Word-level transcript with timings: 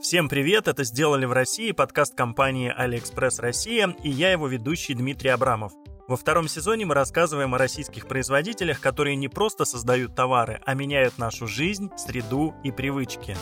Всем 0.00 0.28
привет, 0.28 0.66
это 0.66 0.82
«Сделали 0.82 1.24
в 1.24 1.32
России» 1.32 1.70
подкаст 1.70 2.14
компании 2.14 2.74
AliExpress 2.76 3.40
Россия 3.40 3.94
и 4.02 4.10
я 4.10 4.32
его 4.32 4.48
ведущий 4.48 4.94
Дмитрий 4.94 5.30
Абрамов. 5.30 5.72
Во 6.08 6.16
втором 6.16 6.48
сезоне 6.48 6.84
мы 6.84 6.94
рассказываем 6.94 7.54
о 7.54 7.58
российских 7.58 8.08
производителях, 8.08 8.80
которые 8.80 9.16
не 9.16 9.28
просто 9.28 9.64
создают 9.64 10.14
товары, 10.14 10.60
а 10.66 10.74
меняют 10.74 11.16
нашу 11.18 11.46
жизнь, 11.46 11.90
среду 11.96 12.54
и 12.64 12.72
привычки. 12.72 13.36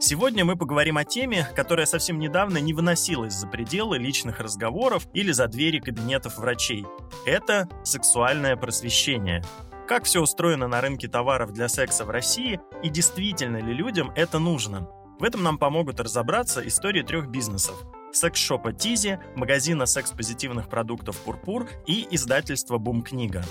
Сегодня 0.00 0.44
мы 0.44 0.56
поговорим 0.56 0.96
о 0.96 1.04
теме, 1.04 1.46
которая 1.54 1.84
совсем 1.84 2.18
недавно 2.18 2.58
не 2.58 2.72
выносилась 2.72 3.34
за 3.34 3.46
пределы 3.46 3.98
личных 3.98 4.40
разговоров 4.40 5.06
или 5.12 5.30
за 5.30 5.46
двери 5.48 5.78
кабинетов 5.78 6.38
врачей. 6.38 6.86
Это 7.26 7.68
сексуальное 7.84 8.56
просвещение. 8.56 9.44
Как 9.88 10.04
все 10.04 10.20
устроено 10.20 10.68
на 10.68 10.82
рынке 10.82 11.08
товаров 11.08 11.54
для 11.54 11.66
секса 11.66 12.04
в 12.04 12.10
России 12.10 12.60
и 12.82 12.90
действительно 12.90 13.56
ли 13.56 13.72
людям 13.72 14.12
это 14.14 14.38
нужно? 14.38 14.86
В 15.18 15.24
этом 15.24 15.42
нам 15.42 15.56
помогут 15.56 15.98
разобраться 15.98 16.60
истории 16.68 17.00
трех 17.00 17.28
бизнесов. 17.28 17.74
Секс-шопа 18.12 18.74
Тизи, 18.74 19.18
магазина 19.34 19.86
секс-позитивных 19.86 20.68
продуктов 20.68 21.16
Пурпур 21.22 21.70
и 21.86 22.06
издательства 22.10 22.76
Бум 22.76 23.02
Книга. 23.02 23.42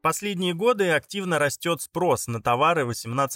Последние 0.00 0.54
годы 0.54 0.92
активно 0.92 1.38
растет 1.38 1.82
спрос 1.82 2.26
на 2.26 2.40
товары 2.40 2.86
18+. 2.86 3.28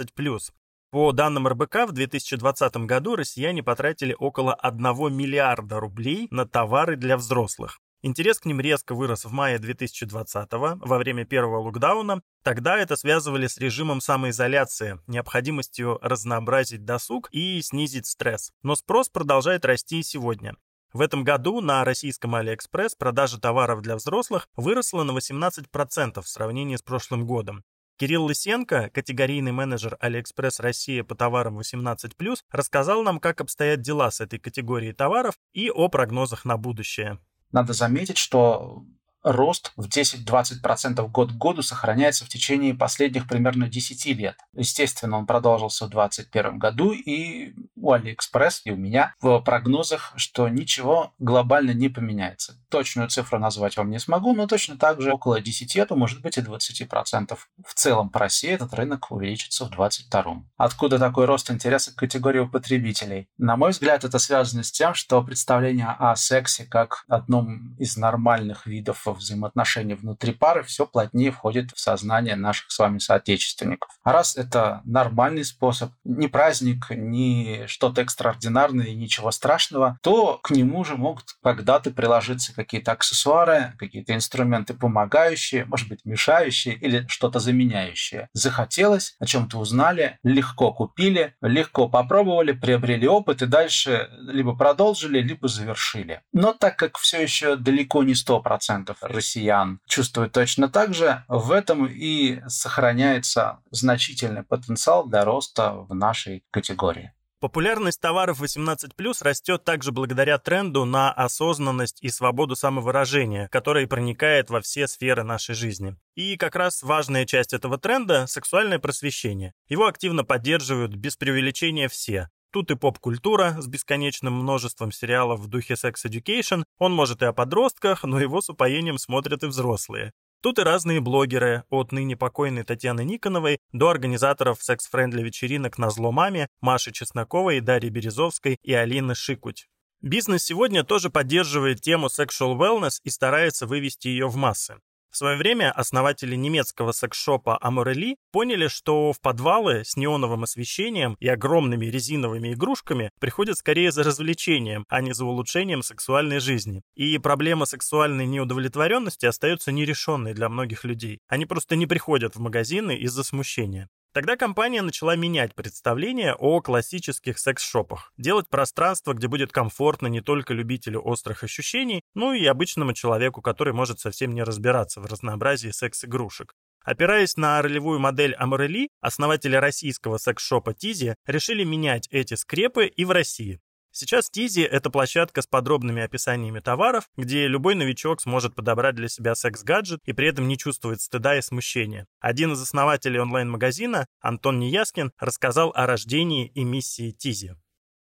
По 0.91 1.13
данным 1.13 1.47
РБК, 1.47 1.89
в 1.89 1.93
2020 1.93 2.77
году 2.87 3.17
россияне 3.17 3.63
потратили 3.63 4.17
около 4.19 4.55
1 4.55 5.15
миллиарда 5.15 5.79
рублей 5.79 6.29
на 6.31 6.47
товары 6.47 6.97
для 6.97 7.19
взрослых. 7.19 7.81
Интерес 8.07 8.39
к 8.39 8.45
ним 8.45 8.61
резко 8.61 8.95
вырос 8.95 9.25
в 9.25 9.33
мае 9.33 9.59
2020 9.59 10.53
во 10.53 10.99
время 10.99 11.25
первого 11.25 11.59
локдауна. 11.59 12.23
Тогда 12.45 12.79
это 12.79 12.95
связывали 12.95 13.49
с 13.49 13.59
режимом 13.59 14.01
самоизоляции, 14.01 15.01
необходимостью 15.09 15.99
разнообразить 16.01 16.85
досуг 16.85 17.29
и 17.33 17.61
снизить 17.63 18.07
стресс. 18.07 18.53
Но 18.63 18.77
спрос 18.77 19.09
продолжает 19.09 19.65
расти 19.65 19.99
и 19.99 20.05
сегодня. 20.05 20.55
В 20.93 21.01
этом 21.01 21.25
году 21.25 21.61
на 21.61 21.83
российском 21.83 22.37
Алиэкспресс 22.37 22.95
продажа 22.95 23.41
товаров 23.41 23.83
для 23.83 23.97
взрослых 23.97 24.47
выросла 24.55 25.03
на 25.03 25.11
18% 25.11 26.23
в 26.23 26.29
сравнении 26.29 26.77
с 26.77 26.83
прошлым 26.83 27.27
годом. 27.27 27.65
Кирилл 27.97 28.27
Лысенко, 28.27 28.89
категорийный 28.91 29.51
менеджер 29.51 29.97
Алиэкспресс 29.99 30.61
Россия 30.61 31.03
по 31.03 31.17
товарам 31.17 31.59
18+, 31.59 32.37
рассказал 32.53 33.03
нам, 33.03 33.19
как 33.19 33.41
обстоят 33.41 33.81
дела 33.81 34.13
с 34.13 34.21
этой 34.21 34.39
категорией 34.39 34.93
товаров 34.93 35.35
и 35.53 35.71
о 35.71 35.89
прогнозах 35.89 36.45
на 36.45 36.57
будущее. 36.57 37.19
Надо 37.53 37.73
заметить, 37.73 38.19
что 38.19 38.85
рост 39.27 39.73
в 39.77 39.89
10-20% 39.89 41.07
год 41.09 41.33
к 41.33 41.35
году 41.35 41.63
сохраняется 41.63 42.25
в 42.25 42.29
течение 42.29 42.75
последних 42.75 43.27
примерно 43.27 43.69
10 43.69 44.07
лет. 44.17 44.37
Естественно, 44.55 45.19
он 45.19 45.27
продолжился 45.27 45.87
в 45.87 45.91
2021 45.91 46.59
году, 46.59 46.93
и 46.93 47.53
у 47.75 47.93
AliExpress 47.93 48.61
и 48.65 48.71
у 48.71 48.77
меня 48.77 49.15
в 49.21 49.41
прогнозах, 49.41 50.13
что 50.17 50.49
ничего 50.49 51.13
глобально 51.19 51.73
не 51.73 51.89
поменяется. 51.89 52.55
Точную 52.71 53.09
цифру 53.09 53.39
назвать 53.39 53.77
вам 53.77 53.91
не 53.91 53.99
смогу, 53.99 54.33
но 54.33 54.47
точно 54.47 54.79
так 54.79 55.01
же 55.01 55.13
около 55.13 55.41
10, 55.41 55.77
а 55.79 55.87
то 55.87 55.97
может 55.97 56.23
быть 56.23 56.39
и 56.39 56.41
20% 56.41 57.37
в 57.65 57.75
целом 57.75 58.11
по 58.11 58.21
России 58.21 58.51
этот 58.51 58.75
рынок 58.75 59.11
увеличится 59.11 59.65
в 59.65 59.71
2022. 59.71 60.45
Откуда 60.57 60.99
такой 61.01 61.27
рост 61.27 61.51
интереса 61.51 61.93
к 61.93 61.97
категории 61.97 62.45
потребителей? 62.47 63.29
На 63.39 63.57
мой 63.57 63.73
взгляд, 63.73 64.05
это 64.05 64.21
связано 64.21 64.63
с 64.63 64.71
тем, 64.71 64.95
что 64.95 65.23
представление 65.23 65.89
о 65.99 66.15
сексе 66.15 66.65
как 66.65 67.05
одном 67.09 67.75
из 67.79 67.97
нормальных 67.97 68.67
видов 68.67 69.07
взаимоотношений 69.17 69.95
внутри 69.95 70.33
пары 70.33 70.63
все 70.63 70.87
плотнее 70.87 71.31
входит 71.31 71.73
в 71.73 71.81
сознание 71.81 72.37
наших 72.37 72.71
с 72.71 72.79
вами 72.79 72.99
соотечественников. 72.99 73.91
А 74.05 74.13
раз 74.13 74.37
это 74.37 74.83
нормальный 74.85 75.45
способ, 75.45 75.93
не 76.05 76.29
праздник, 76.29 76.87
не 76.91 77.65
что-то 77.67 78.03
экстраординарное, 78.03 78.95
ничего 78.95 79.31
страшного, 79.31 79.99
то 80.03 80.39
к 80.43 80.51
нему 80.51 80.85
же 80.85 80.97
могут 80.97 81.25
когда-то 81.43 81.91
приложиться 81.91 82.55
какие-то 82.55 82.93
аксессуары, 82.93 83.75
какие-то 83.79 84.15
инструменты 84.15 84.75
помогающие, 84.75 85.65
может 85.65 85.89
быть, 85.89 86.05
мешающие 86.05 86.75
или 86.75 87.07
что-то 87.09 87.39
заменяющее. 87.39 88.29
Захотелось, 88.33 89.17
о 89.19 89.27
чем-то 89.27 89.59
узнали, 89.59 90.19
легко 90.23 90.73
купили, 90.73 91.35
легко 91.41 91.89
попробовали, 91.89 92.53
приобрели 92.53 93.09
опыт 93.09 93.43
и 93.43 93.47
дальше 93.47 94.09
либо 94.19 94.55
продолжили, 94.57 95.21
либо 95.21 95.49
завершили. 95.49 96.23
Но 96.33 96.53
так 96.53 96.77
как 96.77 96.99
все 96.99 97.23
еще 97.23 97.57
далеко 97.57 98.03
не 98.03 98.13
100% 98.15 98.96
россиян 99.01 99.81
чувствуют 99.87 100.33
точно 100.33 100.69
так 100.69 100.95
же, 100.95 101.25
в 101.29 101.53
этом 101.53 101.87
и 101.87 102.41
сохраняется 102.49 103.61
значительный 103.71 104.43
потенциал 104.43 105.07
для 105.07 105.25
роста 105.25 105.73
в 105.73 105.95
нашей 105.95 106.45
категории. 106.51 107.13
Популярность 107.39 108.01
товаров 108.01 108.43
18+, 108.43 108.89
растет 109.21 109.63
также 109.63 109.93
благодаря 109.93 110.39
тренду 110.39 110.87
на 110.87 111.13
осознанность 111.13 112.03
и 112.03 112.09
свободу 112.09 112.57
самовыражения, 112.57 113.49
который 113.49 113.87
проникает 113.87 114.49
во 114.49 114.63
все 114.63 114.89
сферы 114.89 115.23
нашей 115.23 115.55
жизни. 115.55 115.97
И 116.15 116.39
как 116.39 116.57
раз 116.57 116.83
важная 116.83 117.27
часть 117.27 117.53
этого 117.53 117.77
тренда– 117.77 118.27
сексуальное 118.29 118.79
просвещение. 118.79 119.53
Его 119.69 119.87
активно 119.87 120.25
поддерживают 120.25 120.95
без 120.95 121.17
преувеличения 121.17 121.89
все, 121.89 122.31
Тут 122.57 122.71
и 122.71 122.75
поп-культура 122.75 123.55
с 123.59 123.67
бесконечным 123.67 124.33
множеством 124.33 124.91
сериалов 124.91 125.41
в 125.41 125.47
духе 125.47 125.75
Sex 125.75 125.97
Education. 126.07 126.65
Он 126.79 126.91
может 126.91 127.21
и 127.21 127.27
о 127.27 127.35
подростках, 127.35 128.03
но 128.03 128.19
его 128.19 128.41
с 128.41 128.49
упоением 128.49 128.97
смотрят 128.97 129.43
и 129.43 129.47
взрослые. 129.47 130.15
Тут 130.41 130.59
и 130.59 130.63
разные 130.63 131.03
блогеры, 131.03 131.65
от 131.69 131.93
ныне 131.93 132.17
покойной 132.17 132.63
Татьяны 132.63 133.05
Никоновой 133.05 133.59
до 133.73 133.91
организаторов 133.91 134.63
секс-френдли 134.63 135.23
вечеринок 135.23 135.77
на 135.77 135.91
зло 135.91 136.13
маме 136.13 136.49
Маши 136.63 136.93
Чесноковой, 136.93 137.61
Дарьи 137.61 137.91
Березовской 137.91 138.57
и 138.63 138.73
Алины 138.73 139.15
Шикуть. 139.15 139.67
Бизнес 140.01 140.45
сегодня 140.45 140.83
тоже 140.83 141.11
поддерживает 141.11 141.83
тему 141.83 142.07
sexual 142.07 142.57
wellness 142.57 143.01
и 143.05 143.11
старается 143.11 143.67
вывести 143.67 144.09
ее 144.09 144.29
в 144.29 144.37
массы. 144.37 144.77
В 145.17 145.19
свое 145.19 145.39
время 145.39 145.73
основатели 145.73 146.37
немецкого 146.37 146.93
секс-шопа 146.93 147.57
Аморели 147.63 148.19
поняли, 148.33 148.69
что 148.69 149.15
в 149.15 149.21
подвалы 149.23 149.83
с 149.83 149.97
неоновым 149.97 150.43
освещением 150.43 151.17
и 151.21 151.27
огромными 151.27 151.87
резиновыми 151.87 152.53
игрушками 152.53 153.09
приходят 153.19 153.57
скорее 153.57 153.93
за 153.93 154.03
развлечением, 154.03 154.85
а 154.91 155.01
не 155.01 155.15
за 155.15 155.25
улучшением 155.25 155.81
сексуальной 155.81 156.39
жизни. 156.39 156.83
И 156.97 157.17
проблема 157.17 157.65
сексуальной 157.65 158.27
неудовлетворенности 158.27 159.25
остается 159.25 159.73
нерешенной 159.73 160.35
для 160.35 160.51
многих 160.51 160.85
людей. 160.85 161.21
Они 161.29 161.47
просто 161.47 161.77
не 161.77 161.87
приходят 161.87 162.37
в 162.37 162.41
магазины 162.41 162.95
из-за 162.95 163.25
смущения. 163.25 163.89
Тогда 164.17 164.39
компания 164.39 164.81
начала 164.81 165.15
менять 165.15 165.55
представление 165.55 166.33
о 166.33 166.63
классических 166.63 167.39
секс-шопах, 167.39 168.15
делать 168.17 168.49
пространство, 168.49 169.13
где 169.13 169.29
будет 169.29 169.53
комфортно 169.53 170.07
не 170.07 170.23
только 170.23 170.55
любителю 170.55 171.03
острых 171.03 171.45
ощущений, 171.45 172.01
но 172.15 172.33
и 172.33 172.47
обычному 172.47 172.95
человеку, 172.95 173.43
который 173.43 173.75
может 173.75 174.01
совсем 174.01 174.35
не 174.35 174.43
разбираться 174.43 175.03
в 175.03 175.05
разнообразии 175.05 175.69
секс-игрушек. 175.69 176.55
Опираясь 176.83 177.37
на 177.37 177.61
ролевую 177.61 177.99
модель 177.99 178.33
Amorelie, 178.37 178.89
основатели 179.03 179.55
российского 179.55 180.17
секс-шопа 180.17 180.73
Tizzi 180.73 181.15
решили 181.27 181.65
менять 181.65 182.09
эти 182.11 182.37
скрепы 182.37 182.87
и 182.87 183.05
в 183.05 183.11
России. 183.11 183.61
Сейчас 183.99 184.29
Тизи— 184.29 184.61
это 184.61 184.91
площадка 184.91 185.41
с 185.41 185.47
подробными 185.47 186.03
описаниями 186.03 186.61
товаров, 186.61 187.09
где 187.17 187.47
любой 187.47 187.75
новичок 187.75 188.21
сможет 188.21 188.55
подобрать 188.55 188.95
для 188.95 189.09
себя 189.09 189.35
секс-гаджет 189.35 190.01
и 190.05 190.13
при 190.13 190.29
этом 190.29 190.47
не 190.49 190.59
чувствовать 190.59 191.01
стыда 191.01 191.39
и 191.39 191.41
смущения. 191.41 192.07
Один 192.21 192.53
из 192.53 192.61
основателей 192.61 193.21
онлайн-магазина, 193.21 194.07
Антон 194.21 194.59
Неяскин, 194.59 195.13
рассказал 195.19 195.73
о 195.75 195.87
рождении 195.87 196.47
и 196.49 196.63
миссии 196.63 197.11
Tizzi. 197.11 197.57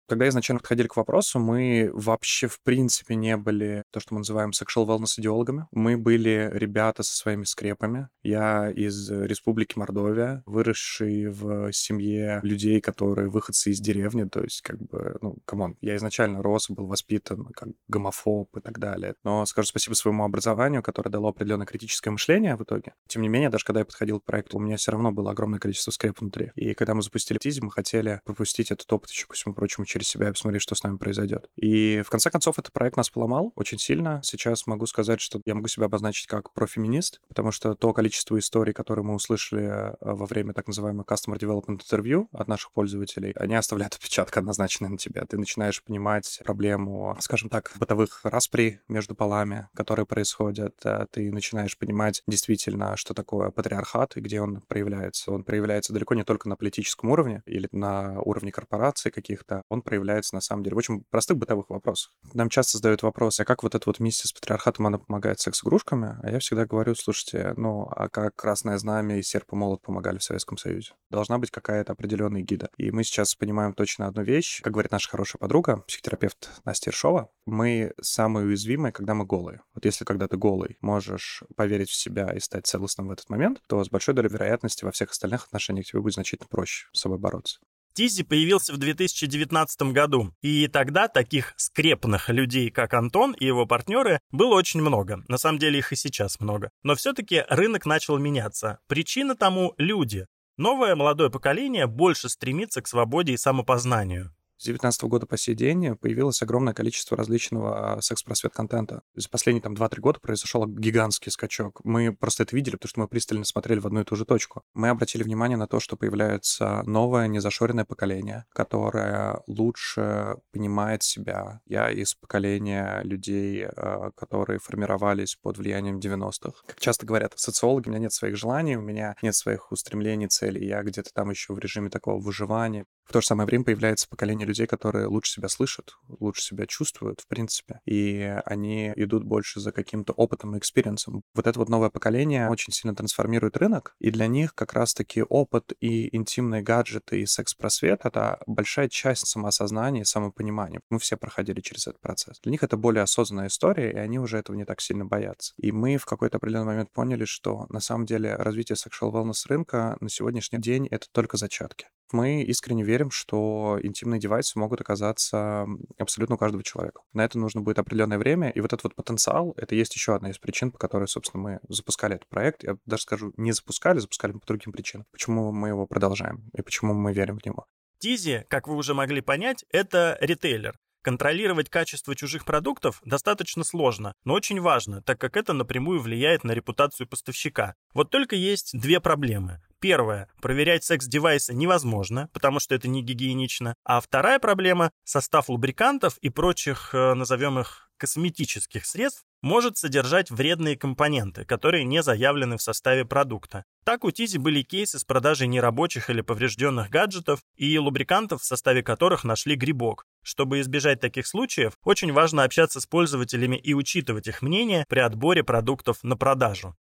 Когда 0.08 0.28
изначально 0.28 0.59
подходили 0.59 0.88
к 0.88 0.96
вопросу, 0.96 1.40
мы 1.40 1.90
вообще 1.94 2.47
в 2.47 2.62
принципе 2.62 3.16
не 3.16 3.38
были 3.38 3.84
то, 3.91 4.00
что 4.00 4.14
мы 4.14 4.19
называем 4.19 4.52
sexual 4.52 4.86
wellness 4.86 5.14
идеологами. 5.18 5.68
Мы 5.72 5.97
были 5.97 6.50
ребята 6.53 7.03
со 7.03 7.16
своими 7.16 7.44
скрепами. 7.44 8.09
Я 8.22 8.69
из 8.69 9.10
республики 9.10 9.78
Мордовия, 9.78 10.44
выросший 10.45 11.28
в 11.28 11.72
семье 11.72 12.39
людей, 12.44 12.81
которые 12.81 13.30
выходцы 13.30 13.72
из 13.72 13.80
деревни, 13.80 14.25
то 14.25 14.42
есть 14.42 14.62
как 14.62 14.80
бы, 14.81 15.18
ну, 15.22 15.38
come 15.45 15.64
on, 15.64 15.78
я 15.81 15.95
изначально 15.95 16.42
рос, 16.42 16.69
был 16.69 16.88
воспитан 16.88 17.45
как 17.45 17.69
гомофоб 17.88 18.56
и 18.57 18.62
так 18.62 18.80
далее. 18.80 19.16
Но 19.24 19.45
скажу 19.45 19.68
спасибо 19.68 19.94
своему 19.94 20.24
образованию, 20.24 20.83
которое 20.83 21.10
дало 21.10 21.30
определенное 21.30 21.66
критическое 21.66 22.12
мышление 22.12 22.56
в 22.56 22.63
итоге. 22.63 22.94
Тем 23.07 23.22
не 23.22 23.30
менее, 23.30 23.50
даже 23.50 23.66
когда 23.66 23.80
я 23.80 23.86
подходил 23.86 24.19
к 24.19 24.25
проекту, 24.25 24.57
у 24.57 24.60
меня 24.60 24.78
все 24.78 24.92
равно 24.92 25.12
было 25.12 25.31
огромное 25.31 25.60
количество 25.60 25.92
скреп 25.92 26.19
внутри. 26.19 26.51
И 26.56 26.74
когда 26.74 26.94
мы 26.94 27.01
запустили 27.01 27.38
Тизи, 27.38 27.62
мы 27.62 27.72
хотели 27.72 28.22
пропустить 28.25 28.72
этот 28.72 28.92
опыт 28.92 29.12
еще 29.12 29.28
ко 29.28 29.33
всему 29.33 29.54
прочему 29.54 29.86
через 29.94 30.07
себя 30.07 30.30
и 30.30 30.31
посмотреть, 30.31 30.63
что 30.63 30.74
с 30.74 30.84
нами 30.84 30.98
произойдет. 30.98 31.50
И 31.56 32.01
в 32.06 32.10
конце 32.10 32.31
концов 32.31 32.57
этот 32.57 32.74
проект 32.74 32.98
нас 32.98 33.10
поломал 33.12 33.54
очень 33.56 33.78
сильно. 33.78 34.22
Сейчас 34.24 34.66
могу 34.66 34.88
сказать, 34.88 35.22
что 35.22 35.40
я 35.45 35.54
могу 35.54 35.68
себя 35.68 35.86
обозначить 35.86 36.25
как 36.25 36.51
профеминист, 36.54 37.22
потому 37.28 37.51
что 37.51 37.75
то 37.75 37.94
количество 37.94 38.40
историй, 38.40 38.74
которые 38.74 39.06
мы 39.06 39.13
услышали 39.13 39.63
э, 39.63 39.95
во 40.01 40.25
время 40.25 40.54
так 40.54 40.68
называемого 40.68 41.06
Customer 41.06 41.38
Development 41.38 41.80
Interview 41.80 42.28
от 42.31 42.48
наших 42.48 42.72
пользователей, 42.72 43.34
они 43.36 43.56
оставляют 43.56 43.94
отпечаток 43.94 44.36
однозначно 44.36 44.90
на 44.90 44.98
тебя. 44.98 45.25
Ты 45.25 45.38
начинаешь 45.38 45.84
понимать 45.84 46.42
проблему, 46.44 47.16
скажем 47.19 47.50
так, 47.50 47.72
бытовых 47.75 48.22
распри 48.24 48.81
между 48.88 49.13
полами, 49.13 49.68
которые 49.75 50.07
происходят. 50.07 50.75
Э, 50.84 51.06
ты 51.12 51.31
начинаешь 51.31 51.78
понимать 51.78 52.24
действительно, 52.28 52.98
что 52.98 53.13
такое 53.13 53.51
патриархат 53.51 54.18
и 54.18 54.22
где 54.22 54.42
он 54.42 54.62
проявляется. 54.62 55.31
Он 55.31 55.44
проявляется 55.44 55.94
далеко 55.94 56.16
не 56.16 56.24
только 56.24 56.50
на 56.50 56.56
политическом 56.56 57.12
уровне 57.12 57.44
или 57.45 57.68
на 57.72 58.19
уровне 58.22 58.51
корпорации 58.51 59.12
каких-то. 59.12 59.62
Он 59.69 59.82
проявляется, 59.83 60.35
на 60.35 60.41
самом 60.41 60.63
деле, 60.63 60.75
в 60.75 60.80
очень 60.80 61.03
простых 61.09 61.38
бытовых 61.38 61.69
вопросах. 61.69 62.12
Нам 62.33 62.50
часто 62.50 62.77
задают 62.77 63.03
вопрос, 63.03 63.39
а 63.39 63.45
как 63.45 63.63
вот 63.63 63.75
эта 63.75 63.83
вот 63.88 64.00
миссия 64.00 64.27
с 64.27 64.33
патриархатом, 64.33 64.88
она 64.88 64.97
помогает 64.97 65.39
секс-игрушками? 65.39 66.18
А 66.21 66.31
я 66.31 66.39
всегда 66.39 66.65
говорю, 66.65 66.95
слушайте, 66.95 67.53
ну, 67.57 67.88
а 67.91 68.09
как 68.09 68.35
Красное 68.35 68.77
Знамя 68.77 69.19
и 69.19 69.24
Серп 69.24 69.53
и 69.53 69.56
Молот 69.56 69.81
помогали 69.81 70.18
в 70.18 70.24
Советском 70.24 70.57
Союзе? 70.57 70.94
Должна 71.09 71.38
быть 71.38 71.51
какая-то 71.51 71.94
определенная 71.94 72.41
гида. 72.41 72.69
И 72.77 72.91
мы 72.91 73.03
сейчас 73.03 73.35
понимаем 73.35 73.74
точно 73.74 74.07
одну 74.07 74.24
вещь. 74.24 74.62
Как 74.62 74.74
говорит 74.74 74.91
наша 74.91 75.09
хорошая 75.09 75.39
подруга, 75.39 75.83
психотерапевт 75.88 76.50
Настя 76.65 76.89
Иршова, 76.89 77.30
мы 77.45 77.94
самые 78.01 78.47
уязвимые, 78.47 78.91
когда 78.91 79.13
мы 79.13 79.25
голые. 79.25 79.62
Вот 79.75 79.85
если 79.85 80.06
когда 80.06 80.27
ты 80.27 80.38
голый 80.38 80.77
можешь 80.81 81.44
поверить 81.56 81.89
в 81.89 81.95
себя 81.95 82.31
и 82.33 82.39
стать 82.39 82.65
целостным 82.65 83.07
в 83.07 83.12
этот 83.12 83.30
момент, 83.30 83.62
то 83.68 83.83
с 83.83 83.89
большой 83.89 84.13
долей 84.13 84.30
вероятности 84.30 84.85
во 84.85 84.91
всех 84.91 85.12
остальных 85.12 85.45
отношениях 85.45 85.85
тебе 85.85 86.01
будет 86.01 86.13
значительно 86.13 86.47
проще 86.50 86.88
с 86.94 87.01
собой 87.01 87.18
бороться. 87.18 87.59
Тизи 87.94 88.24
появился 88.24 88.74
в 88.74 88.78
2019 88.78 89.94
году, 89.94 90.34
и 90.42 90.68
тогда 90.68 91.07
таких 91.07 91.54
скрепных 91.57 92.30
людей, 92.30 92.72
как 92.72 92.94
Антон 92.94 93.34
и 93.34 93.45
его 93.45 93.66
партнеры, 93.68 94.19
было 94.31 94.56
очень 94.56 94.81
много. 94.81 95.24
На 95.28 95.38
самом 95.38 95.60
деле 95.60 95.80
их 95.80 95.92
и 95.92 95.95
сейчас 95.95 96.40
много. 96.40 96.72
Но 96.81 96.95
все-таки 96.95 97.45
рынок 97.50 97.86
начал 97.86 98.18
меняться. 98.18 98.80
Причина 98.88 99.36
тому– 99.36 99.74
люди. 99.78 100.25
Новое 100.57 100.95
молодое 100.95 101.30
поколение 101.30 101.88
больше 101.88 102.30
стремится 102.30 102.81
к 102.81 102.88
свободе 102.88 103.34
и 103.34 103.38
самопознанию. 103.38 104.34
С 104.58 104.66
2019 104.66 105.04
года 105.04 105.26
по 105.26 105.38
сей 105.38 105.56
день 105.56 105.96
появилось 105.96 106.42
огромное 106.42 106.74
количество 106.74 107.18
различного 107.18 107.96
а, 107.96 108.02
секс-просвет 108.02 108.54
контента. 108.54 109.02
За 109.16 109.30
последние 109.30 109.62
там 109.62 109.74
2-3 109.74 110.00
года 110.00 110.20
произошел 110.20 110.66
гигантский 110.68 111.32
скачок. 111.32 111.82
Мы 111.84 112.16
просто 112.16 112.44
это 112.44 112.56
видели, 112.56 112.76
потому 112.76 112.90
что 112.90 113.00
мы 113.02 113.08
пристально 113.08 113.46
смотрели 113.46 113.80
в 113.80 113.88
одну 113.88 114.02
и 114.02 114.04
ту 114.04 114.16
же 114.16 114.26
точку. 114.26 114.64
Мы 114.74 114.90
обратили 114.90 115.24
внимание 115.24 115.58
на 115.58 115.68
то, 115.68 115.80
что 115.80 115.98
появляется 115.98 116.84
новое 116.86 117.28
незашоренное 117.28 117.86
поколение, 117.86 118.46
которое 118.54 119.42
лучше 119.48 120.36
понимает 120.52 121.04
себя. 121.04 121.62
Я 121.66 121.90
из 121.90 122.14
поколения 122.14 123.02
людей, 123.04 123.66
а, 123.66 124.12
которые 124.16 124.60
формировались 124.60 125.36
под 125.36 125.58
влиянием 125.58 126.00
90-х. 126.00 126.62
Как 126.68 126.80
часто 126.80 127.06
говорят 127.06 127.34
социологи, 127.36 127.88
у 127.88 127.92
меня 127.92 128.00
нет 128.00 128.14
своих 128.14 128.38
желаний, 128.38 128.78
у 128.78 128.82
меня 128.82 129.16
нет 129.22 129.36
своих 129.36 129.72
устремлений, 129.72 130.28
целей. 130.28 130.68
Я 130.68 130.84
где-то 130.84 131.12
там 131.14 131.30
еще 131.30 131.54
в 131.54 131.60
режиме 131.60 131.90
такого 131.90 132.22
выживания. 132.22 132.86
В 133.06 133.12
то 133.12 133.22
же 133.22 133.28
самое 133.28 133.46
время 133.46 133.66
появляется 133.66 134.08
поколение 134.08 134.48
людей, 134.48 134.66
которые 134.66 135.08
лучше 135.08 135.34
себя 135.34 135.50
слышат, 135.50 135.96
лучше 136.08 136.42
себя 136.42 136.66
чувствуют, 136.66 137.22
в 137.22 137.28
принципе, 137.28 137.82
и 137.86 138.40
они 138.46 138.94
идут 138.96 139.24
больше 139.24 139.60
за 139.60 139.72
каким-то 139.72 140.14
опытом 140.14 140.56
и 140.56 140.60
experience 140.60 141.07
ом. 141.07 141.22
Вот 141.36 141.48
это 141.48 141.60
вот 141.60 141.70
новое 141.70 141.90
поколение 141.90 142.50
очень 142.50 142.72
сильно 142.72 142.96
трансформирует 142.96 143.58
рынок, 143.58 143.96
и 144.00 144.10
для 144.10 144.28
них 144.28 144.56
как 144.56 144.74
раз-таки 144.74 145.22
опыт 145.22 145.74
и 145.80 146.16
интимные 146.16 146.62
гаджеты 146.62 147.22
и 147.22 147.26
секс-просвет— 147.26 148.02
это 148.04 148.40
большая 148.48 148.90
часть 148.90 149.28
самоосознания 149.28 150.02
и 150.02 150.06
самопонимания. 150.06 150.80
Мы 150.90 151.00
все 151.00 151.18
проходили 151.18 151.62
через 151.62 151.88
этот 151.88 152.00
процесс. 152.00 152.40
Для 152.42 152.52
них 152.52 152.64
это 152.64 152.78
более 152.78 153.04
осознанная 153.04 153.48
история, 153.48 153.92
и 153.92 153.98
они 153.98 154.20
уже 154.20 154.38
этого 154.38 154.56
не 154.56 154.66
так 154.66 154.82
сильно 154.82 155.06
боятся. 155.06 155.54
И 155.58 155.72
мы 155.72 155.98
в 155.98 156.06
какой-то 156.06 156.38
определенный 156.38 156.68
момент 156.68 156.92
поняли, 156.92 157.26
что 157.26 157.66
на 157.70 157.80
самом 157.80 158.06
деле 158.06 158.36
развитие 158.36 158.76
sexual 158.76 159.12
wellness 159.12 159.48
рынка 159.48 159.98
на 160.00 160.10
сегодняшний 160.10 160.60
день— 160.60 160.88
это 160.92 161.08
только 161.12 161.38
зачатки 161.38 161.88
мы 162.13 162.44
искренне 162.44 162.83
верим, 162.83 163.12
что 163.12 163.80
интимные 163.81 164.19
девайсы 164.19 164.57
могут 164.57 164.81
оказаться 164.81 165.68
абсолютно 165.98 166.36
у 166.36 166.38
каждого 166.38 166.63
человека. 166.63 167.01
На 167.13 167.25
это 167.25 167.38
нужно 167.38 167.62
будет 167.62 167.80
определенное 167.80 168.18
время, 168.18 168.50
и 168.50 168.62
вот 168.62 168.71
этот 168.71 168.83
вот 168.83 168.95
потенциал— 168.95 169.54
это 169.57 169.75
есть 169.75 169.95
еще 169.95 170.15
одна 170.15 170.30
из 170.30 170.38
причин, 170.38 170.71
по 170.71 170.77
которой, 170.77 171.07
собственно, 171.07 171.44
мы 171.44 171.60
запускали 171.68 172.15
этот 172.15 172.30
проект. 172.30 172.63
Я 172.63 172.77
даже 172.86 173.04
скажу, 173.04 173.33
не 173.38 173.51
запускали, 173.51 174.00
запускали 174.00 174.33
по 174.33 174.45
другим 174.45 174.71
причинам. 174.71 175.06
Почему 175.12 175.51
мы 175.51 175.69
его 175.69 175.88
продолжаем 175.88 176.50
и 176.56 176.62
почему 176.62 176.94
мы 176.94 177.13
верим 177.13 177.39
в 177.39 177.45
него. 177.45 177.65
Тизи, 177.98 178.45
как 178.50 178.68
вы 178.68 178.75
уже 178.75 178.94
могли 178.94 179.21
понять, 179.21 179.66
это 179.69 180.18
ритейлер. 180.21 180.77
Контролировать 181.04 181.69
качество 181.69 182.16
чужих 182.16 182.45
продуктов 182.45 183.01
достаточно 183.04 183.66
сложно, 183.66 184.13
но 184.24 184.33
очень 184.33 184.62
важно, 184.62 185.01
так 185.01 185.19
как 185.19 185.36
это 185.36 185.51
напрямую 185.51 186.00
влияет 186.00 186.45
на 186.45 186.54
репутацию 186.54 187.07
поставщика. 187.07 187.75
Вот 187.94 188.09
только 188.09 188.38
есть 188.38 188.71
две 188.74 189.01
проблемы. 189.01 189.62
Первое. 189.83 190.30
Проверять 190.41 190.85
секс-девайсы 190.85 191.53
невозможно, 191.53 192.30
потому 192.31 192.62
что 192.62 192.74
это 192.74 192.88
не 192.88 193.03
гигиенично. 193.03 193.75
А 193.83 194.00
вторая 194.00 194.39
проблема– 194.39 194.91
состав 195.03 195.50
лубрикантов 195.50 196.18
и 196.19 196.30
прочих, 196.30 196.91
э, 196.94 197.13
назовем 197.15 197.59
их, 197.59 197.91
косметических 197.97 198.85
средств 198.85 199.24
может 199.41 199.77
содержать 199.77 200.31
вредные 200.31 200.77
компоненты, 200.77 201.44
которые 201.44 201.83
не 201.83 202.01
заявлены 202.01 202.57
в 202.57 202.62
составе 202.62 203.03
продукта. 203.03 203.65
Так 203.83 204.06
у 204.06 204.12
Тизи 204.12 204.38
были 204.38 204.62
кейсы 204.62 205.00
с 205.00 205.03
продажей 205.03 205.47
нерабочих 205.47 206.09
или 206.09 206.21
поврежденных 206.21 206.89
гаджетов 206.89 207.41
и 207.57 207.77
лубрикантов, 207.77 208.41
в 208.41 208.45
составе 208.45 208.83
которых 208.83 209.25
нашли 209.25 209.56
грибок. 209.56 210.06
Чтобы 210.21 210.62
избежать 210.62 211.01
таких 211.01 211.27
случаев, 211.27 211.74
очень 211.83 212.13
важно 212.13 212.44
общаться 212.44 212.80
с 212.80 212.85
пользователями 212.85 213.57
и 213.57 213.74
учитывать 213.74 214.27
их 214.27 214.41
мнение 214.41 214.85
при 214.88 215.00
отборе 215.00 215.44
продуктов 215.44 216.03
на 216.03 216.15
продажу. 216.15 216.77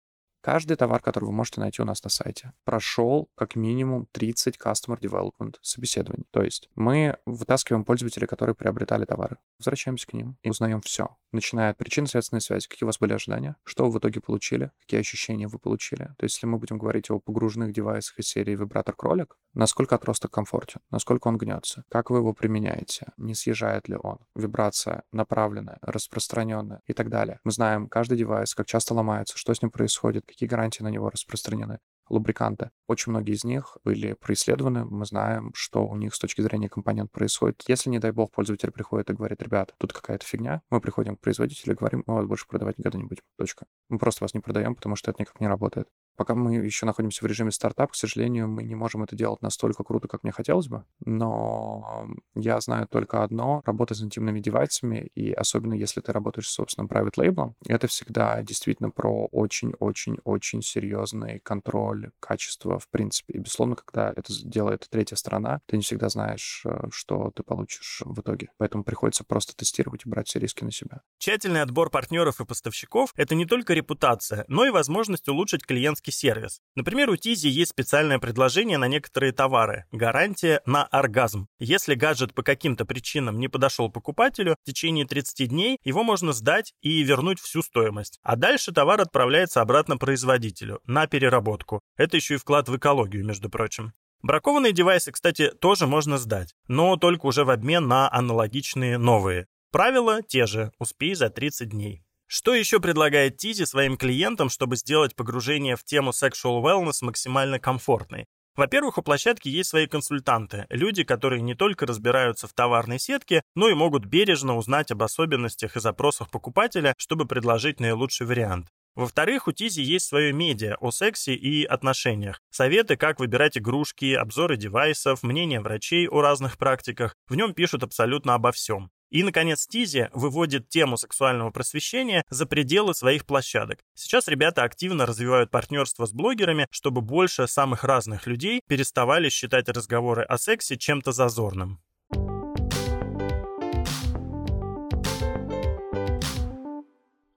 Каждый 0.46 0.76
товар, 0.76 1.02
который 1.02 1.24
вы 1.24 1.32
можете 1.32 1.60
найти 1.60 1.82
у 1.82 1.84
нас 1.84 2.04
на 2.04 2.08
сайте, 2.08 2.52
прошел 2.62 3.28
как 3.34 3.56
минимум 3.56 4.06
30 4.12 4.56
Customer 4.56 4.96
Development 4.96 5.56
собеседований. 5.60 6.28
То 6.30 6.40
есть 6.40 6.70
мы 6.76 7.18
вытаскиваем 7.26 7.84
пользователей, 7.84 8.28
которые 8.28 8.54
приобретали 8.54 9.04
товары, 9.04 9.38
возвращаемся 9.58 10.06
к 10.06 10.12
ним 10.12 10.36
и 10.44 10.50
узнаем 10.50 10.82
все, 10.82 11.16
начиная 11.32 11.70
от 11.70 11.78
причин 11.78 12.06
следственной 12.06 12.40
связи, 12.40 12.68
какие 12.68 12.84
у 12.84 12.86
вас 12.86 13.00
были 13.00 13.12
ожидания, 13.12 13.56
что 13.64 13.86
вы 13.86 13.90
в 13.90 13.98
итоге 13.98 14.20
получили, 14.20 14.70
какие 14.82 15.00
ощущения 15.00 15.48
вы 15.48 15.58
получили. 15.58 16.14
То 16.16 16.24
есть 16.24 16.36
если 16.36 16.46
мы 16.46 16.58
будем 16.58 16.78
говорить 16.78 17.10
о 17.10 17.18
погруженных 17.18 17.72
девайсах 17.72 18.20
из 18.20 18.28
серии 18.28 18.54
вибратор-кролик, 18.54 19.36
насколько 19.52 19.96
отросток 19.96 20.30
комфортен, 20.30 20.80
насколько 20.90 21.26
он 21.26 21.38
гнется, 21.38 21.84
как 21.90 22.10
вы 22.10 22.18
его 22.18 22.32
применяете, 22.34 23.12
не 23.16 23.34
съезжает 23.34 23.88
ли 23.88 23.96
он, 24.00 24.18
вибрация 24.36 25.02
направленная, 25.10 25.78
распространенная 25.82 26.82
и 26.86 26.92
так 26.92 27.08
далее. 27.08 27.40
Мы 27.42 27.50
знаем 27.50 27.88
каждый 27.88 28.16
девайс, 28.16 28.54
как 28.54 28.66
часто 28.66 28.94
ломается, 28.94 29.36
что 29.36 29.52
с 29.52 29.60
ним 29.60 29.72
происходит, 29.72 30.24
какие 30.36 30.48
гарантии 30.50 30.82
на 30.82 30.88
него 30.88 31.08
распространены 31.08 31.78
лубриканты. 32.08 32.70
Очень 32.86 33.10
многие 33.10 33.34
из 33.34 33.42
них 33.42 33.78
были 33.82 34.12
происследованы. 34.12 34.84
Мы 34.84 35.06
знаем, 35.06 35.50
что 35.54 35.86
у 35.86 35.96
них 35.96 36.14
с 36.14 36.18
точки 36.18 36.40
зрения 36.40 36.68
компонент 36.68 37.10
происходит. 37.10 37.64
Если, 37.66 37.90
не 37.90 37.98
дай 37.98 38.12
бог, 38.12 38.30
пользователь 38.30 38.70
приходит 38.70 39.10
и 39.10 39.14
говорит, 39.14 39.42
ребята, 39.42 39.74
тут 39.78 39.92
какая-то 39.92 40.24
фигня, 40.24 40.62
мы 40.70 40.80
приходим 40.80 41.16
к 41.16 41.20
производителю 41.20 41.72
и 41.72 41.76
говорим, 41.76 42.04
мы 42.06 42.14
вас 42.14 42.26
больше 42.26 42.46
продавать 42.46 42.78
никогда 42.78 42.98
не 42.98 43.04
будем. 43.04 43.22
Точка. 43.38 43.66
Мы 43.88 43.98
просто 43.98 44.22
вас 44.22 44.34
не 44.34 44.40
продаем, 44.40 44.74
потому 44.74 44.94
что 44.94 45.10
это 45.10 45.22
никак 45.22 45.40
не 45.40 45.48
работает. 45.48 45.88
Пока 46.16 46.34
мы 46.34 46.54
еще 46.56 46.86
находимся 46.86 47.24
в 47.24 47.26
режиме 47.26 47.50
стартап, 47.50 47.92
к 47.92 47.94
сожалению, 47.94 48.48
мы 48.48 48.62
не 48.62 48.74
можем 48.74 49.02
это 49.02 49.14
делать 49.16 49.42
настолько 49.42 49.84
круто, 49.84 50.08
как 50.08 50.22
мне 50.22 50.32
хотелось 50.32 50.68
бы. 50.68 50.84
Но 51.04 52.08
я 52.34 52.60
знаю 52.60 52.88
только 52.88 53.22
одно. 53.22 53.62
Работа 53.64 53.94
с 53.94 54.02
интимными 54.02 54.40
девайсами, 54.40 55.10
и 55.14 55.32
особенно 55.32 55.74
если 55.74 56.00
ты 56.00 56.12
работаешь 56.12 56.48
с 56.48 56.54
собственным 56.54 56.88
private 56.88 57.14
label, 57.18 57.54
это 57.66 57.86
всегда 57.86 58.42
действительно 58.42 58.90
про 58.90 59.26
очень-очень-очень 59.26 60.62
серьезный 60.62 61.40
контроль 61.40 62.10
качества 62.20 62.78
в 62.78 62.88
принципе. 62.88 63.34
И, 63.34 63.38
безусловно, 63.38 63.76
когда 63.76 64.12
это 64.14 64.32
делает 64.44 64.86
третья 64.90 65.16
сторона, 65.16 65.60
ты 65.66 65.76
не 65.76 65.82
всегда 65.82 66.08
знаешь, 66.08 66.62
э, 66.64 66.88
что 66.90 67.30
ты 67.34 67.42
получишь 67.42 68.02
в 68.04 68.20
итоге. 68.20 68.48
Поэтому 68.58 68.84
приходится 68.84 69.24
просто 69.24 69.54
тестировать 69.56 70.06
и 70.06 70.08
брать 70.08 70.28
все 70.28 70.38
риски 70.38 70.64
на 70.64 70.72
себя. 70.72 71.02
Тщательный 71.18 71.62
отбор 71.62 71.90
партнеров 71.90 72.40
и 72.40 72.44
поставщиков— 72.44 73.12
это 73.16 73.34
не 73.34 73.46
только 73.46 73.74
репутация, 73.74 74.44
но 74.48 74.64
и 74.64 74.70
возможность 74.70 75.28
улучшить 75.28 75.66
клиентский 75.66 76.05
клиентский 76.06 76.12
сервис. 76.12 76.60
Например, 76.74 77.10
у 77.10 77.16
Тизи 77.16 77.48
есть 77.48 77.70
специальное 77.70 78.18
предложение 78.18 78.78
на 78.78 78.88
некоторые 78.88 79.32
товары– 79.32 79.84
гарантия 79.92 80.60
на 80.66 80.84
оргазм. 80.84 81.48
Если 81.58 81.94
гаджет 81.94 82.34
по 82.34 82.42
каким-то 82.42 82.84
причинам 82.84 83.38
не 83.38 83.48
подошел 83.48 83.90
покупателю, 83.90 84.56
в 84.62 84.66
течение 84.66 85.06
30 85.06 85.48
дней 85.48 85.78
его 85.84 86.02
можно 86.02 86.32
сдать 86.32 86.72
и 86.82 87.02
вернуть 87.02 87.40
всю 87.40 87.62
стоимость. 87.62 88.18
А 88.22 88.36
дальше 88.36 88.72
товар 88.72 89.00
отправляется 89.00 89.60
обратно 89.60 89.96
производителю 89.96 90.80
на 90.86 91.06
переработку. 91.06 91.80
Это 91.96 92.16
еще 92.16 92.34
и 92.34 92.38
вклад 92.38 92.68
в 92.68 92.76
экологию, 92.76 93.24
между 93.24 93.50
прочим. 93.50 93.92
Бракованные 94.22 94.72
девайсы, 94.72 95.12
кстати, 95.12 95.50
тоже 95.60 95.86
можно 95.86 96.18
сдать, 96.18 96.54
но 96.68 96.96
только 96.96 97.26
уже 97.26 97.44
в 97.44 97.50
обмен 97.50 97.86
на 97.86 98.12
аналогичные 98.12 98.98
новые. 98.98 99.46
Правила 99.70 100.22
те 100.22 100.46
же, 100.46 100.72
успей 100.78 101.14
за 101.14 101.28
30 101.28 101.68
дней. 101.68 102.05
Что 102.28 102.54
еще 102.54 102.80
предлагает 102.80 103.36
Тизи 103.36 103.64
своим 103.64 103.96
клиентам, 103.96 104.50
чтобы 104.50 104.76
сделать 104.76 105.14
погружение 105.14 105.76
в 105.76 105.84
тему 105.84 106.10
sexual 106.10 106.60
wellness 106.62 106.98
максимально 107.02 107.60
комфортной? 107.60 108.26
Во-первых, 108.56 108.98
у 108.98 109.02
площадки 109.02 109.48
есть 109.48 109.68
свои 109.68 109.86
консультанты, 109.86 110.66
люди, 110.70 111.04
которые 111.04 111.42
не 111.42 111.54
только 111.54 111.86
разбираются 111.86 112.48
в 112.48 112.54
товарной 112.54 112.98
сетке, 112.98 113.42
но 113.54 113.68
и 113.68 113.74
могут 113.74 114.06
бережно 114.06 114.56
узнать 114.56 114.90
об 114.90 115.02
особенностях 115.02 115.76
и 115.76 115.80
запросах 115.80 116.30
покупателя, 116.30 116.94
чтобы 116.96 117.26
предложить 117.26 117.80
наилучший 117.80 118.26
вариант. 118.26 118.68
Во-вторых, 118.96 119.46
у 119.46 119.52
Тизи 119.52 119.82
есть 119.82 120.06
свое 120.06 120.32
медиа 120.32 120.76
о 120.80 120.90
сексе 120.90 121.34
и 121.34 121.64
отношениях. 121.64 122.40
Советы, 122.50 122.96
как 122.96 123.20
выбирать 123.20 123.58
игрушки, 123.58 124.14
обзоры 124.14 124.56
девайсов, 124.56 125.22
мнения 125.22 125.60
врачей 125.60 126.08
о 126.08 126.22
разных 126.22 126.56
практиках. 126.56 127.14
В 127.28 127.36
нем 127.36 127.52
пишут 127.52 127.82
абсолютно 127.82 128.32
обо 128.32 128.52
всем. 128.52 128.90
И, 129.10 129.22
наконец, 129.22 129.66
Тизи 129.66 130.08
выводит 130.12 130.68
тему 130.68 130.96
сексуального 130.96 131.50
просвещения 131.50 132.24
за 132.28 132.46
пределы 132.46 132.94
своих 132.94 133.24
площадок. 133.26 133.80
Сейчас 133.94 134.28
ребята 134.28 134.62
активно 134.62 135.06
развивают 135.06 135.50
партнерство 135.50 136.06
с 136.06 136.12
блогерами, 136.12 136.66
чтобы 136.70 137.00
больше 137.00 137.46
самых 137.46 137.84
разных 137.84 138.26
людей 138.26 138.60
переставали 138.66 139.28
считать 139.28 139.68
разговоры 139.68 140.22
о 140.22 140.38
сексе 140.38 140.76
чем-то 140.76 141.12
зазорным. 141.12 141.80